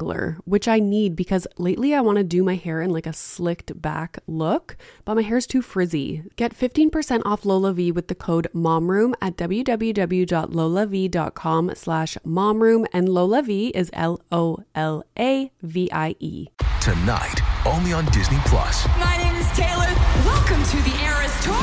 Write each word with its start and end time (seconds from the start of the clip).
detangler 0.00 0.38
which 0.44 0.68
I 0.68 0.78
need 0.78 1.16
because 1.16 1.46
lately 1.58 1.94
I 1.94 2.00
want 2.00 2.16
to 2.18 2.24
do 2.24 2.42
my 2.42 2.56
hair 2.56 2.82
in 2.82 2.90
like 2.90 3.06
a 3.06 3.12
slicked 3.12 3.80
back 3.80 4.18
look, 4.26 4.76
but 5.04 5.14
my 5.14 5.22
hair 5.22 5.36
is 5.36 5.46
too 5.46 5.62
frizzy. 5.62 6.24
Get 6.36 6.56
15% 6.56 7.22
off 7.24 7.42
LolaVie 7.42 7.94
with 7.94 8.08
the 8.08 8.14
code 8.14 8.48
MOMROOM 8.54 9.14
at 9.20 9.36
www.lolav.com 9.36 11.74
slash 11.74 12.16
MOMROOM 12.24 12.86
and 12.92 13.08
LolaVie 13.08 13.70
is 13.74 13.90
L-O-L-A-V-I-E. 13.92 14.66
Tonight, 16.80 17.42
only 17.66 17.92
on 17.92 18.06
Disney 18.06 18.38
Plus. 18.46 18.88
My 18.98 19.16
name 19.16 19.36
is 19.36 19.46
Taylor. 19.52 19.92
Welcome 20.24 20.64
to 20.64 20.76
the 20.82 20.96
Eras 21.04 21.44
Tour. 21.44 21.54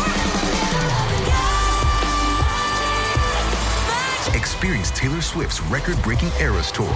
Experience 4.36 4.92
Taylor 4.92 5.22
Swift's 5.22 5.62
record-breaking 5.62 6.30
Eras 6.40 6.72
Tour. 6.72 6.96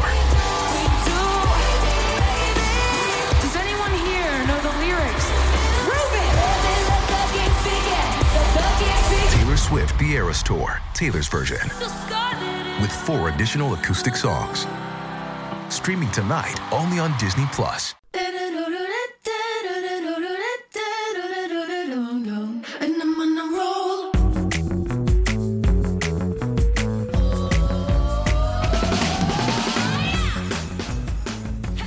Swift 9.72 9.98
The 10.00 10.12
Eras 10.16 10.44
Tour, 10.44 10.82
Taylor's 10.94 11.30
version, 11.30 11.62
with 12.82 12.92
four 12.92 13.30
additional 13.30 13.74
acoustic 13.74 14.18
songs. 14.18 14.68
Streaming 15.74 16.12
tonight 16.12 16.60
only 16.74 17.00
on 17.00 17.18
Disney 17.18 17.46
Plus. 17.54 17.96
And 18.14 18.36
I'm 23.02 23.22
on 23.22 23.38
a 23.38 23.44
roll. 23.56 24.12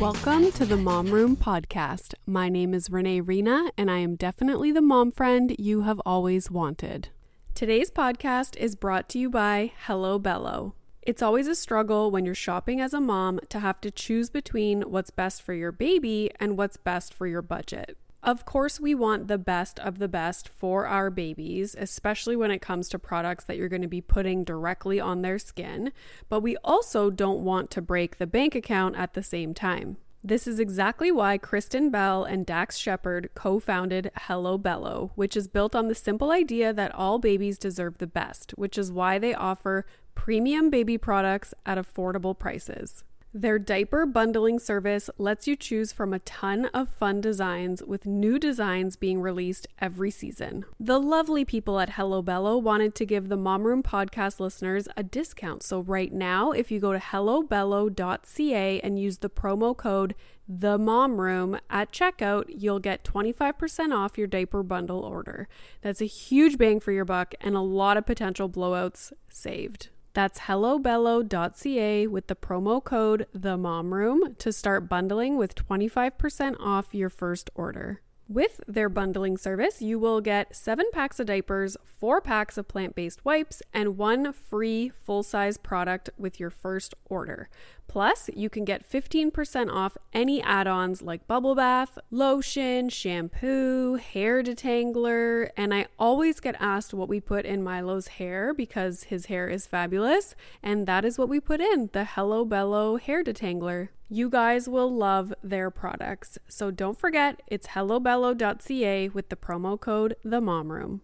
Welcome 0.00 0.52
to 0.52 0.64
the 0.64 0.78
Mom 0.78 1.10
Room 1.10 1.36
Podcast. 1.36 2.14
My 2.26 2.48
name 2.48 2.72
is 2.72 2.88
Renee 2.88 3.20
Reina, 3.20 3.70
and 3.76 3.90
I 3.90 3.98
am 3.98 4.16
definitely 4.16 4.72
the 4.72 4.80
mom 4.80 5.12
friend 5.12 5.54
you 5.58 5.82
have 5.82 6.00
always 6.06 6.50
wanted. 6.50 7.10
Today's 7.54 7.88
podcast 7.88 8.56
is 8.56 8.74
brought 8.74 9.08
to 9.10 9.18
you 9.20 9.30
by 9.30 9.70
Hello 9.86 10.18
Bello. 10.18 10.74
It's 11.02 11.22
always 11.22 11.46
a 11.46 11.54
struggle 11.54 12.10
when 12.10 12.24
you're 12.24 12.34
shopping 12.34 12.80
as 12.80 12.92
a 12.92 13.00
mom 13.00 13.38
to 13.50 13.60
have 13.60 13.80
to 13.82 13.92
choose 13.92 14.28
between 14.28 14.82
what's 14.82 15.10
best 15.10 15.40
for 15.40 15.54
your 15.54 15.70
baby 15.70 16.32
and 16.40 16.58
what's 16.58 16.76
best 16.76 17.14
for 17.14 17.28
your 17.28 17.42
budget. 17.42 17.96
Of 18.24 18.44
course, 18.44 18.80
we 18.80 18.92
want 18.92 19.28
the 19.28 19.38
best 19.38 19.78
of 19.78 20.00
the 20.00 20.08
best 20.08 20.48
for 20.48 20.88
our 20.88 21.10
babies, 21.10 21.76
especially 21.78 22.34
when 22.34 22.50
it 22.50 22.60
comes 22.60 22.88
to 22.88 22.98
products 22.98 23.44
that 23.44 23.56
you're 23.56 23.68
going 23.68 23.82
to 23.82 23.88
be 23.88 24.00
putting 24.00 24.42
directly 24.42 24.98
on 24.98 25.22
their 25.22 25.38
skin, 25.38 25.92
but 26.28 26.40
we 26.40 26.56
also 26.64 27.08
don't 27.08 27.44
want 27.44 27.70
to 27.70 27.80
break 27.80 28.18
the 28.18 28.26
bank 28.26 28.56
account 28.56 28.96
at 28.96 29.14
the 29.14 29.22
same 29.22 29.54
time. 29.54 29.98
This 30.26 30.46
is 30.46 30.58
exactly 30.58 31.12
why 31.12 31.36
Kristen 31.36 31.90
Bell 31.90 32.24
and 32.24 32.46
Dax 32.46 32.78
Shepard 32.78 33.28
co 33.34 33.58
founded 33.60 34.10
Hello 34.16 34.56
Bello, 34.56 35.12
which 35.16 35.36
is 35.36 35.48
built 35.48 35.76
on 35.76 35.88
the 35.88 35.94
simple 35.94 36.30
idea 36.32 36.72
that 36.72 36.94
all 36.94 37.18
babies 37.18 37.58
deserve 37.58 37.98
the 37.98 38.06
best, 38.06 38.52
which 38.52 38.78
is 38.78 38.90
why 38.90 39.18
they 39.18 39.34
offer 39.34 39.84
premium 40.14 40.70
baby 40.70 40.96
products 40.96 41.52
at 41.66 41.76
affordable 41.76 42.38
prices. 42.38 43.04
Their 43.36 43.58
diaper 43.58 44.06
bundling 44.06 44.60
service 44.60 45.10
lets 45.18 45.48
you 45.48 45.56
choose 45.56 45.90
from 45.90 46.12
a 46.12 46.20
ton 46.20 46.66
of 46.66 46.88
fun 46.88 47.20
designs 47.20 47.82
with 47.82 48.06
new 48.06 48.38
designs 48.38 48.94
being 48.94 49.20
released 49.20 49.66
every 49.80 50.12
season. 50.12 50.64
The 50.78 51.00
lovely 51.00 51.44
people 51.44 51.80
at 51.80 51.94
Hello 51.94 52.22
Bello 52.22 52.56
wanted 52.56 52.94
to 52.94 53.04
give 53.04 53.28
the 53.28 53.36
Mom 53.36 53.64
Room 53.64 53.82
podcast 53.82 54.38
listeners 54.38 54.86
a 54.96 55.02
discount. 55.02 55.64
So 55.64 55.80
right 55.80 56.12
now, 56.12 56.52
if 56.52 56.70
you 56.70 56.78
go 56.78 56.92
to 56.92 57.00
hellobello.ca 57.00 58.80
and 58.80 59.00
use 59.00 59.18
the 59.18 59.30
promo 59.30 59.76
code 59.76 60.14
the 60.46 60.76
mom 60.76 61.22
room 61.22 61.58
at 61.70 61.90
checkout 61.90 62.44
you'll 62.48 62.78
get 62.78 63.02
25% 63.02 63.96
off 63.96 64.18
your 64.18 64.26
diaper 64.26 64.62
bundle 64.62 65.00
order 65.00 65.48
that's 65.80 66.02
a 66.02 66.04
huge 66.04 66.58
bang 66.58 66.78
for 66.78 66.92
your 66.92 67.06
buck 67.06 67.34
and 67.40 67.56
a 67.56 67.60
lot 67.60 67.96
of 67.96 68.04
potential 68.04 68.46
blowouts 68.46 69.10
saved 69.30 69.88
that's 70.14 70.40
hellobello.ca 70.40 72.06
with 72.06 72.28
the 72.28 72.36
promo 72.36 72.82
code 72.82 73.26
the 73.34 73.56
mom 73.56 73.92
room 73.92 74.36
to 74.38 74.52
start 74.52 74.88
bundling 74.88 75.36
with 75.36 75.54
25% 75.54 76.56
off 76.60 76.94
your 76.94 77.10
first 77.10 77.50
order. 77.54 78.00
With 78.26 78.60
their 78.66 78.88
bundling 78.88 79.36
service, 79.36 79.82
you 79.82 79.98
will 79.98 80.22
get 80.22 80.56
seven 80.56 80.86
packs 80.92 81.20
of 81.20 81.26
diapers, 81.26 81.76
four 81.84 82.22
packs 82.22 82.56
of 82.56 82.68
plant 82.68 82.94
based 82.94 83.22
wipes, 83.22 83.60
and 83.74 83.98
one 83.98 84.32
free 84.32 84.88
full 84.88 85.22
size 85.22 85.58
product 85.58 86.08
with 86.16 86.40
your 86.40 86.48
first 86.48 86.94
order. 87.04 87.50
Plus, 87.86 88.28
you 88.34 88.50
can 88.50 88.64
get 88.64 88.88
15% 88.88 89.72
off 89.72 89.96
any 90.12 90.42
add 90.42 90.66
ons 90.66 91.00
like 91.02 91.26
bubble 91.26 91.54
bath, 91.54 91.98
lotion, 92.10 92.88
shampoo, 92.88 93.94
hair 93.94 94.42
detangler, 94.42 95.50
and 95.56 95.72
I 95.72 95.86
always 95.98 96.40
get 96.40 96.56
asked 96.58 96.92
what 96.92 97.08
we 97.08 97.20
put 97.20 97.44
in 97.44 97.62
Milo's 97.62 98.08
hair 98.08 98.52
because 98.52 99.04
his 99.04 99.26
hair 99.26 99.48
is 99.48 99.66
fabulous, 99.66 100.34
and 100.62 100.86
that 100.86 101.04
is 101.04 101.18
what 101.18 101.28
we 101.28 101.38
put 101.38 101.60
in 101.60 101.90
the 101.92 102.04
Hello 102.04 102.44
Bello 102.44 102.96
hair 102.96 103.22
detangler. 103.22 103.90
You 104.08 104.28
guys 104.28 104.68
will 104.68 104.94
love 104.94 105.32
their 105.42 105.70
products. 105.70 106.38
So 106.48 106.70
don't 106.70 106.98
forget, 106.98 107.42
it's 107.46 107.68
hellobello.ca 107.68 109.08
with 109.10 109.28
the 109.28 109.36
promo 109.36 109.80
code 109.80 110.16
the 110.22 110.40
mom 110.40 110.70
room. 110.70 111.02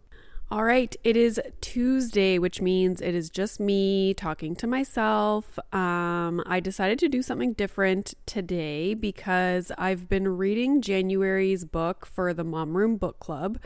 All 0.53 0.65
right, 0.65 0.97
it 1.05 1.17
is 1.17 1.41
Tuesday, 1.61 2.37
which 2.37 2.61
means 2.61 3.01
it 3.01 3.15
is 3.15 3.31
just 3.31 3.61
me 3.61 4.15
talking 4.15 4.57
to 4.57 4.67
myself. 4.67 5.61
Um, 5.73 6.43
I 6.45 6.59
decided 6.59 6.99
to 6.99 7.09
do 7.09 7.23
something 7.23 7.53
different 7.53 8.15
today 8.27 8.95
because 8.95 9.71
I've 9.79 10.09
been 10.09 10.27
reading 10.37 10.83
January's 10.83 11.65
book 11.65 12.05
for 12.05 12.35
the 12.35 12.43
Mom 12.43 12.77
Room 12.77 12.97
Book 12.97 13.21
Club. 13.21 13.61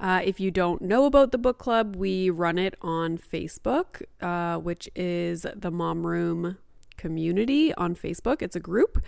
Uh, 0.00 0.22
if 0.24 0.40
you 0.40 0.50
don't 0.50 0.82
know 0.82 1.04
about 1.04 1.30
the 1.30 1.38
book 1.38 1.58
club, 1.58 1.94
we 1.94 2.30
run 2.30 2.58
it 2.58 2.74
on 2.82 3.16
Facebook, 3.16 4.02
uh, 4.20 4.58
which 4.58 4.90
is 4.96 5.46
the 5.54 5.70
Mom 5.70 6.04
Room 6.04 6.58
community 6.96 7.72
on 7.74 7.94
Facebook. 7.94 8.42
It's 8.42 8.56
a 8.56 8.60
group. 8.60 9.00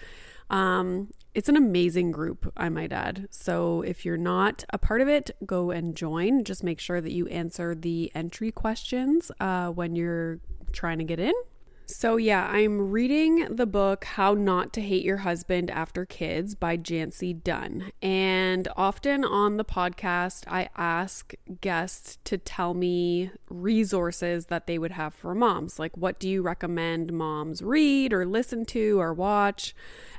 Um, 0.51 1.11
it's 1.35 1.49
an 1.49 1.57
amazing 1.57 2.13
group, 2.13 2.51
I 2.57 2.69
might 2.69 2.93
add. 2.93 3.29
So 3.31 3.83
if 3.83 4.05
you're 4.05 4.17
not 4.17 4.65
a 4.71 4.79
part 4.79 5.01
of 5.01 5.09
it, 5.09 5.31
go 5.45 5.71
and 5.71 5.95
join. 5.95 6.45
Just 6.45 6.65
make 6.65 6.81
sure 6.81 7.01
that 7.01 7.13
you 7.13 7.27
answer 7.29 7.75
the 7.75 8.11
entry 8.15 8.51
questions 8.53 9.31
uh, 9.39 9.69
when 9.69 9.97
you're 9.97 10.41
trying 10.73 10.99
to 10.99 11.05
get 11.05 11.21
in. 11.21 11.35
So, 11.89 12.17
yeah, 12.17 12.49
I'm 12.51 12.91
reading 12.91 13.47
the 13.49 13.65
book 13.65 14.07
How 14.07 14.35
Not 14.35 14.73
to 14.73 14.81
Hate 14.81 15.05
Your 15.05 15.19
Husband 15.19 15.71
After 15.71 16.05
Kids 16.05 16.57
by 16.57 16.77
Jancee 16.77 17.33
Dunn. 17.33 17.93
And 18.03 18.67
often 18.77 19.25
on 19.25 19.57
the 19.57 19.65
podcast, 19.65 20.43
I 20.49 20.69
ask 20.77 21.33
guests 21.61 22.19
to 22.25 22.39
tell 22.39 22.75
me 22.75 23.31
resources 23.49 24.47
that 24.47 24.67
they 24.67 24.81
would 24.81 24.91
have 24.91 25.15
for 25.15 25.33
moms. 25.33 25.79
Like, 25.79 25.97
what 25.97 26.19
do 26.19 26.29
you 26.29 26.43
recommend 26.43 27.13
moms 27.13 27.63
read 27.63 28.13
or 28.13 28.27
listen 28.27 28.65
to 28.65 29.01
or 29.01 29.15
watch? 29.15 29.73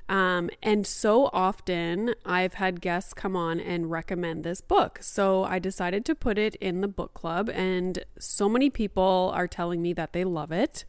Um, 0.07 0.49
and 0.63 0.87
so 0.87 1.29
often 1.33 2.15
I've 2.25 2.53
had 2.53 2.79
guests 2.79 3.13
come 3.13 3.35
on 3.35 3.59
and 3.59 3.91
recommend 3.91 4.45
this 4.45 4.61
book. 4.61 4.99
So 5.01 5.43
I 5.43 5.59
decided 5.59 6.05
to 6.05 6.15
put 6.15 6.37
it 6.37 6.55
in 6.55 6.79
the 6.79 6.87
book 6.87 7.13
club, 7.13 7.49
and 7.49 8.05
so 8.17 8.47
many 8.47 8.69
people 8.69 9.33
are 9.35 9.49
telling 9.49 9.81
me 9.81 9.91
that 9.91 10.13
they 10.13 10.23
love 10.23 10.53
it. 10.53 10.85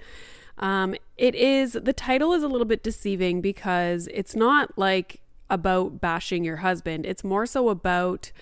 Um, 0.58 0.94
it 1.16 1.34
is, 1.34 1.72
the 1.72 1.92
title 1.92 2.32
is 2.32 2.42
a 2.42 2.48
little 2.48 2.66
bit 2.66 2.82
deceiving 2.82 3.40
because 3.40 4.08
it's 4.12 4.34
not 4.34 4.76
like 4.76 5.20
about 5.50 6.00
bashing 6.00 6.44
your 6.44 6.58
husband, 6.58 7.06
it's 7.06 7.24
more 7.24 7.46
so 7.46 7.68
about. 7.68 8.32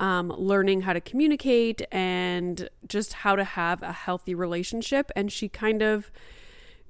Um, 0.00 0.28
learning 0.28 0.82
how 0.82 0.92
to 0.92 1.00
communicate 1.00 1.82
and 1.90 2.68
just 2.86 3.14
how 3.14 3.34
to 3.34 3.42
have 3.42 3.82
a 3.82 3.90
healthy 3.90 4.32
relationship. 4.32 5.10
And 5.16 5.32
she 5.32 5.48
kind 5.48 5.82
of 5.82 6.12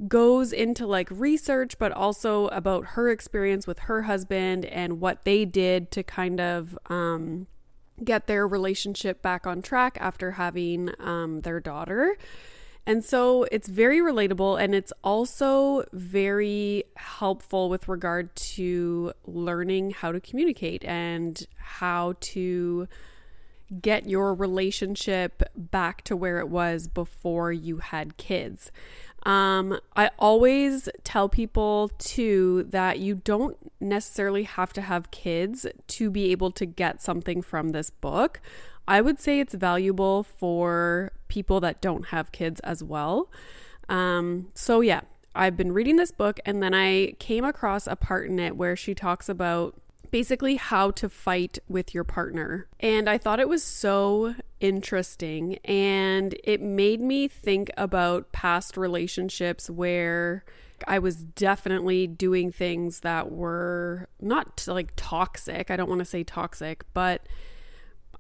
goes 0.07 0.53
into 0.53 0.87
like 0.87 1.09
research, 1.11 1.79
but 1.79 1.91
also 1.91 2.49
about 2.49 2.89
her 2.89 3.09
experience 3.09 3.67
with 3.67 3.81
her 3.81 4.03
husband 4.03 4.65
and 4.67 5.01
what 5.01 5.25
they 5.25 5.45
did 5.45 5.91
to 5.93 6.03
kind 6.03 6.41
of 6.41 6.79
um, 6.87 7.47
get 8.05 8.27
their 8.27 8.47
relationship 8.47 9.23
back 9.23 9.47
on 9.47 9.63
track 9.63 9.99
after 10.01 10.33
having 10.33 10.91
um, 11.01 11.41
their 11.41 11.61
daughter. 11.61 12.17
And 12.87 13.05
so 13.05 13.45
it's 13.53 13.69
very 13.69 13.99
relatable 13.99 14.61
and 14.61 14.75
it's 14.75 14.93
also 15.05 15.85
very 15.93 16.85
helpful 16.97 17.69
with 17.69 17.87
regard 17.87 18.35
to 18.37 19.13
learning 19.27 19.91
how 19.91 20.13
to 20.13 20.21
communicate 20.21 20.85
and 20.85 21.47
how 21.59 22.15
to 22.21 22.89
get 23.83 24.09
your 24.09 24.35
relationship 24.35 25.43
back 25.55 26.03
to 26.05 26.17
where 26.17 26.39
it 26.39 26.49
was 26.49 26.89
before 26.89 27.53
you 27.53 27.79
had 27.79 28.17
kids. 28.17 28.73
Um, 29.25 29.79
I 29.97 30.11
always 30.19 30.89
tell 31.05 31.29
people 31.29 31.91
too 31.99 32.67
that 32.71 32.99
you 32.99 33.17
don't 33.17 33.57
necessarily 33.81 34.45
have 34.45 34.73
to 34.75 34.81
have 34.81 35.11
kids 35.11 35.67
to 35.89 36.11
be 36.11 36.31
able 36.31 36.51
to 36.53 36.65
get 36.65 37.03
something 37.03 37.43
from 37.43 37.71
this 37.71 37.91
book. 37.91 38.41
I 38.89 39.03
would 39.03 39.21
say 39.21 39.39
it's 39.39 39.55
valuable 39.55 40.23
for 40.23 41.13
people 41.29 41.61
that 41.61 41.81
don't 41.81 42.07
have 42.07 42.33
kids 42.33 42.59
as 42.61 42.83
well. 42.83 43.31
Um, 43.89 44.49
so, 44.55 44.81
yeah, 44.81 45.03
I've 45.35 45.57
been 45.57 45.73
reading 45.73 45.97
this 45.97 46.11
book 46.11 46.41
and 46.47 46.63
then 46.63 46.75
I 46.75 47.13
came 47.19 47.45
across 47.45 47.87
a 47.87 47.97
part 47.97 48.29
in 48.29 48.39
it 48.39 48.57
where 48.57 48.75
she 48.75 48.95
talks 48.95 49.29
about 49.29 49.81
basically 50.11 50.57
how 50.57 50.91
to 50.93 51.09
fight 51.09 51.59
with 51.69 51.95
your 51.95 52.03
partner. 52.03 52.67
And 52.81 53.11
I 53.11 53.19
thought 53.19 53.41
it 53.41 53.49
was 53.49 53.63
so 53.63 54.35
interesting 54.59 55.59
and 55.65 56.35
it 56.43 56.63
made 56.63 57.01
me 57.01 57.29
think 57.29 57.71
about 57.77 58.33
past 58.33 58.79
relationships 58.79 59.69
where 59.69 60.45
I 60.87 60.99
was 60.99 61.17
definitely 61.17 62.07
doing 62.07 62.51
things 62.53 63.01
that 63.01 63.31
were 63.31 64.09
not 64.19 64.65
like 64.67 64.93
toxic. 64.97 65.71
I 65.71 65.77
don't 65.77 65.89
want 65.89 66.01
to 66.01 66.07
say 66.07 66.25
toxic, 66.25 66.85
but 66.95 67.27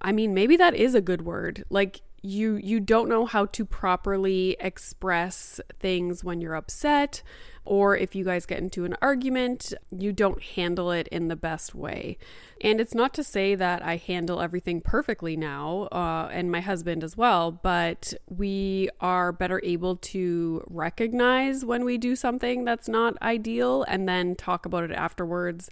I 0.00 0.12
mean, 0.12 0.35
maybe 0.35 0.56
that 0.56 0.75
is 0.75 0.95
a 0.95 1.00
good 1.00 1.23
word. 1.23 1.65
Like 1.71 2.03
you 2.21 2.56
you 2.56 2.81
don't 2.81 3.09
know 3.09 3.27
how 3.27 3.47
to 3.47 3.65
properly 3.65 4.56
express 4.59 5.61
things 5.79 6.25
when 6.25 6.41
you're 6.41 6.56
upset 6.56 7.23
or 7.69 7.95
if 7.95 8.15
you 8.15 8.25
guys 8.25 8.47
get 8.47 8.59
into 8.59 8.87
an 8.87 8.97
argument, 9.03 9.75
you 9.91 10.11
don't 10.11 10.43
handle 10.43 10.91
it 10.91 11.06
in 11.09 11.29
the 11.29 11.37
best 11.37 11.75
way. 11.75 12.17
And 12.62 12.81
it's 12.81 12.95
not 12.95 13.12
to 13.15 13.23
say 13.23 13.55
that 13.56 13.83
I 13.83 13.97
handle 13.97 14.41
everything 14.41 14.81
perfectly 14.81 15.37
now, 15.37 15.83
uh, 15.93 16.31
and 16.33 16.50
my 16.50 16.62
husband 16.62 17.05
as 17.05 17.15
well, 17.15 17.53
but 17.53 18.15
we 18.27 18.89
are 19.03 19.33
better 19.33 19.61
able 19.62 19.97
to 19.97 20.65
recognize 20.67 21.62
when 21.62 21.85
we 21.85 21.99
do 21.99 22.17
something 22.17 22.65
that's 22.65 22.89
not 22.89 23.21
ideal 23.21 23.83
and 23.83 24.09
then 24.09 24.35
talk 24.35 24.65
about 24.65 24.85
it 24.85 24.93
afterwards 24.93 25.69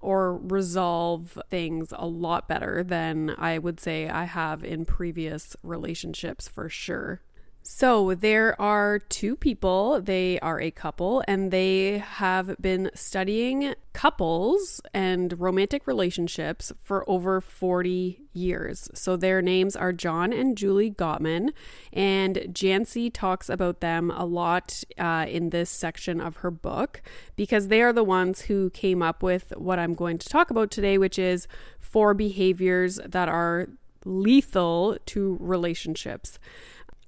or 0.00 0.36
resolve 0.36 1.38
things 1.50 1.92
a 1.96 2.06
lot 2.06 2.48
better 2.48 2.84
than 2.84 3.34
I 3.38 3.58
would 3.58 3.80
say 3.80 4.08
I 4.08 4.24
have 4.24 4.64
in 4.64 4.84
previous 4.84 5.56
relationships 5.62 6.48
for 6.48 6.68
sure. 6.68 7.20
So, 7.70 8.14
there 8.14 8.58
are 8.58 8.98
two 8.98 9.36
people, 9.36 10.00
they 10.00 10.40
are 10.40 10.58
a 10.58 10.70
couple, 10.70 11.22
and 11.28 11.50
they 11.50 11.98
have 11.98 12.56
been 12.58 12.90
studying 12.94 13.74
couples 13.92 14.80
and 14.94 15.38
romantic 15.38 15.86
relationships 15.86 16.72
for 16.80 17.08
over 17.08 17.42
40 17.42 18.22
years. 18.32 18.88
So, 18.94 19.18
their 19.18 19.42
names 19.42 19.76
are 19.76 19.92
John 19.92 20.32
and 20.32 20.56
Julie 20.56 20.90
Gottman, 20.90 21.50
and 21.92 22.36
Jancee 22.54 23.12
talks 23.12 23.50
about 23.50 23.80
them 23.80 24.10
a 24.12 24.24
lot 24.24 24.82
uh, 24.96 25.26
in 25.28 25.50
this 25.50 25.68
section 25.68 26.22
of 26.22 26.36
her 26.36 26.50
book 26.50 27.02
because 27.36 27.68
they 27.68 27.82
are 27.82 27.92
the 27.92 28.02
ones 28.02 28.40
who 28.40 28.70
came 28.70 29.02
up 29.02 29.22
with 29.22 29.52
what 29.58 29.78
I'm 29.78 29.92
going 29.92 30.16
to 30.16 30.28
talk 30.30 30.50
about 30.50 30.70
today, 30.70 30.96
which 30.96 31.18
is 31.18 31.46
four 31.78 32.14
behaviors 32.14 32.98
that 33.04 33.28
are 33.28 33.68
lethal 34.06 34.96
to 35.04 35.36
relationships 35.38 36.38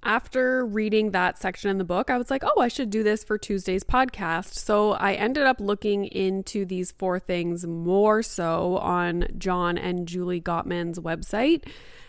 after 0.03 0.65
reading 0.65 1.11
that 1.11 1.39
section 1.39 1.71
in 1.71 1.79
the 1.79 1.85
book, 1.85 2.11
I 2.11 2.17
was 2.17 2.31
like, 2.31 2.43
oh, 2.45 2.61
I 2.61 2.69
should 2.69 2.91
do 2.91 3.03
this 3.03 3.23
for 3.23 3.37
Tuesday's 3.37 3.85
podcast. 3.85 4.55
So 4.55 4.93
I 4.93 5.13
ended 5.15 5.45
up 5.45 5.61
looking 5.61 6.07
into 6.07 6.65
these 6.65 6.93
four 6.93 7.19
things 7.19 7.67
more 7.67 8.23
so 8.23 8.79
on 8.79 9.27
John 9.37 9.77
and 9.77 10.09
Julie 10.09 10.41
Gottman's 10.41 10.99
website. 10.99 11.65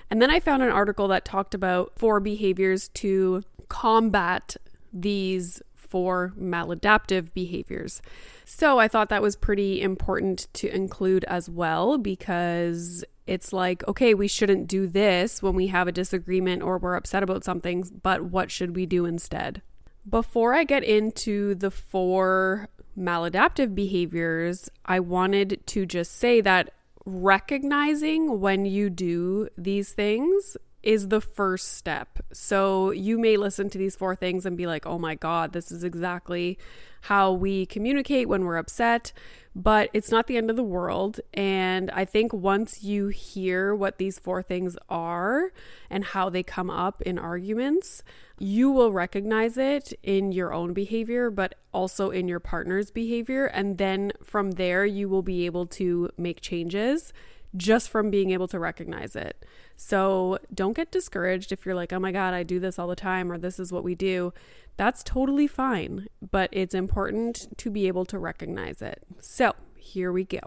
And 0.10 0.22
then 0.22 0.30
I 0.30 0.40
found 0.40 0.64
an 0.64 0.72
article 0.72 1.08
that 1.10 1.26
talked 1.26 1.54
about 1.54 1.94
four 1.96 2.20
behaviors 2.20 2.90
to 2.90 3.44
combat 3.68 4.58
these 4.94 5.62
four 5.74 6.34
maladaptive 6.40 7.34
behaviors. 7.34 8.02
So 8.46 8.80
I 8.80 8.88
thought 8.88 9.10
that 9.10 9.22
was 9.22 9.36
pretty 9.36 9.82
important 9.82 10.48
to 10.54 10.74
include 10.74 11.24
as 11.26 11.50
well 11.50 11.98
because 11.98 13.04
it's 13.28 13.54
like, 13.54 13.88
okay, 13.88 14.14
we 14.14 14.28
shouldn't 14.28 14.68
do 14.68 14.88
this 14.88 15.42
when 15.42 15.54
we 15.54 15.68
have 15.68 15.88
a 15.88 15.92
disagreement 15.92 16.64
or 16.64 16.78
we're 16.78 16.96
upset 16.96 17.24
about 17.24 17.44
something, 17.44 17.86
but 18.02 18.24
what 18.24 18.52
should 18.52 18.76
we 18.76 18.86
do 18.86 19.06
instead? 19.06 19.62
Before 20.10 20.54
I 20.54 20.64
get 20.64 20.84
into 20.84 21.56
the 21.56 21.72
four 21.72 22.70
maladaptive 22.98 23.76
behaviors, 23.76 24.70
I 24.86 25.00
wanted 25.00 25.62
to 25.68 25.86
just 25.86 26.16
say 26.16 26.42
that 26.42 26.74
recognizing 27.06 28.40
when 28.40 28.66
you 28.66 28.90
do 28.90 29.48
these 29.58 29.94
things 29.94 30.58
is 30.84 31.10
the 31.10 31.22
first 31.22 31.74
step. 31.78 32.20
So 32.32 32.92
you 32.92 33.18
may 33.18 33.38
listen 33.38 33.70
to 33.70 33.78
these 33.78 33.96
four 33.96 34.16
things 34.16 34.46
and 34.46 34.58
be 34.58 34.68
like, 34.68 34.86
oh 34.86 34.98
my 34.98 35.16
God, 35.16 35.54
this 35.54 35.72
is 35.72 35.84
exactly 35.84 36.58
how 37.06 37.32
we 37.32 37.66
communicate 37.66 38.30
when 38.30 38.46
we're 38.46 38.58
upset 38.58 39.12
but 39.56 39.90
it's 39.94 40.12
not 40.12 40.28
the 40.28 40.38
end 40.38 40.50
of 40.50 40.56
the 40.56 40.64
world. 40.64 41.20
And 41.34 41.92
I 41.92 42.06
think 42.06 42.34
once 42.34 42.84
you 42.84 43.08
hear 43.08 43.76
what 43.76 43.98
these 43.98 44.18
four 44.18 44.42
things 44.42 44.78
are 44.88 45.52
and 45.90 46.04
how 46.04 46.30
they 46.30 46.44
come 46.44 46.70
up 46.70 47.02
in 47.02 47.20
arguments, 47.20 48.04
you 48.40 48.72
will 48.72 48.92
recognize 48.92 49.58
it 49.58 49.94
in 50.04 50.32
your 50.32 50.54
own 50.54 50.74
behavior, 50.74 51.30
but 51.30 51.56
also 51.74 52.12
in 52.12 52.28
your 52.28 52.40
partner's 52.40 52.92
behavior. 52.92 53.46
And 53.46 53.78
then 53.78 54.14
from 54.24 54.52
there, 54.52 54.86
you 54.86 55.10
will 55.10 55.22
be 55.22 55.46
able 55.46 55.66
to 55.68 56.10
make 56.18 56.42
changes 56.42 57.12
just 57.56 57.90
from 57.90 58.10
being 58.10 58.32
able 58.32 58.48
to 58.48 58.60
recognize 58.60 59.16
it. 59.16 59.46
So 59.76 60.40
don't 60.54 60.76
get 60.76 60.92
discouraged 60.92 61.52
if 61.52 61.66
you're 61.66 61.76
like, 61.76 61.92
oh 61.92 62.00
my 62.00 62.12
God, 62.12 62.34
I 62.34 62.44
do 62.44 62.60
this 62.60 62.78
all 62.80 62.88
the 62.88 62.96
time, 62.96 63.32
or 63.32 63.38
this 63.38 63.60
is 63.60 63.72
what 63.72 63.84
we 63.84 63.96
do 63.96 64.34
that's 64.78 65.04
totally 65.04 65.48
fine, 65.48 66.08
but 66.32 66.50
it's 66.52 66.74
important 66.74 67.56
to 67.58 67.70
be 67.70 67.88
able 67.88 68.06
to 68.06 68.18
recognize 68.18 68.82
it. 68.82 69.04
So 69.20 69.54
here 69.76 70.12
we 70.12 70.24
go. 70.24 70.40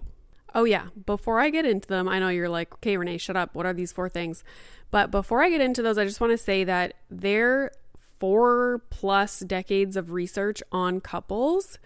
Oh, 0.54 0.64
yeah, 0.64 0.86
before 1.06 1.40
I 1.40 1.50
get 1.50 1.64
into 1.64 1.88
them, 1.88 2.08
I 2.08 2.18
know 2.18 2.28
you're 2.28 2.48
like, 2.48 2.74
okay, 2.74 2.96
Renee, 2.96 3.18
shut 3.18 3.36
up. 3.36 3.54
What 3.54 3.66
are 3.66 3.72
these 3.72 3.92
four 3.92 4.08
things? 4.08 4.44
But 4.90 5.10
before 5.10 5.42
I 5.42 5.50
get 5.50 5.60
into 5.60 5.82
those, 5.82 5.98
I 5.98 6.04
just 6.04 6.20
want 6.20 6.32
to 6.32 6.38
say 6.38 6.64
that 6.64 6.94
there 7.10 7.72
four 8.18 8.82
plus 8.90 9.40
decades 9.40 9.96
of 9.96 10.12
research 10.12 10.62
on 10.70 11.00
couples. 11.00 11.78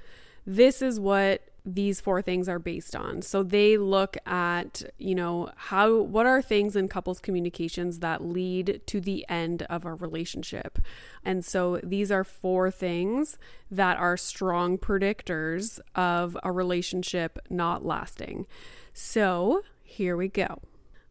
This 0.46 0.82
is 0.82 1.00
what 1.00 1.42
these 1.74 2.00
four 2.00 2.22
things 2.22 2.48
are 2.48 2.58
based 2.58 2.96
on. 2.96 3.20
So 3.22 3.42
they 3.42 3.76
look 3.76 4.16
at, 4.26 4.82
you 4.96 5.14
know, 5.14 5.50
how 5.56 5.96
what 5.96 6.26
are 6.26 6.40
things 6.40 6.76
in 6.76 6.88
couples 6.88 7.20
communications 7.20 7.98
that 7.98 8.24
lead 8.24 8.80
to 8.86 9.00
the 9.00 9.26
end 9.28 9.62
of 9.64 9.84
a 9.84 9.94
relationship. 9.94 10.78
And 11.24 11.44
so 11.44 11.80
these 11.82 12.10
are 12.10 12.24
four 12.24 12.70
things 12.70 13.38
that 13.70 13.98
are 13.98 14.16
strong 14.16 14.78
predictors 14.78 15.78
of 15.94 16.38
a 16.42 16.50
relationship 16.50 17.38
not 17.50 17.84
lasting. 17.84 18.46
So, 18.94 19.62
here 19.82 20.16
we 20.16 20.28
go. 20.28 20.62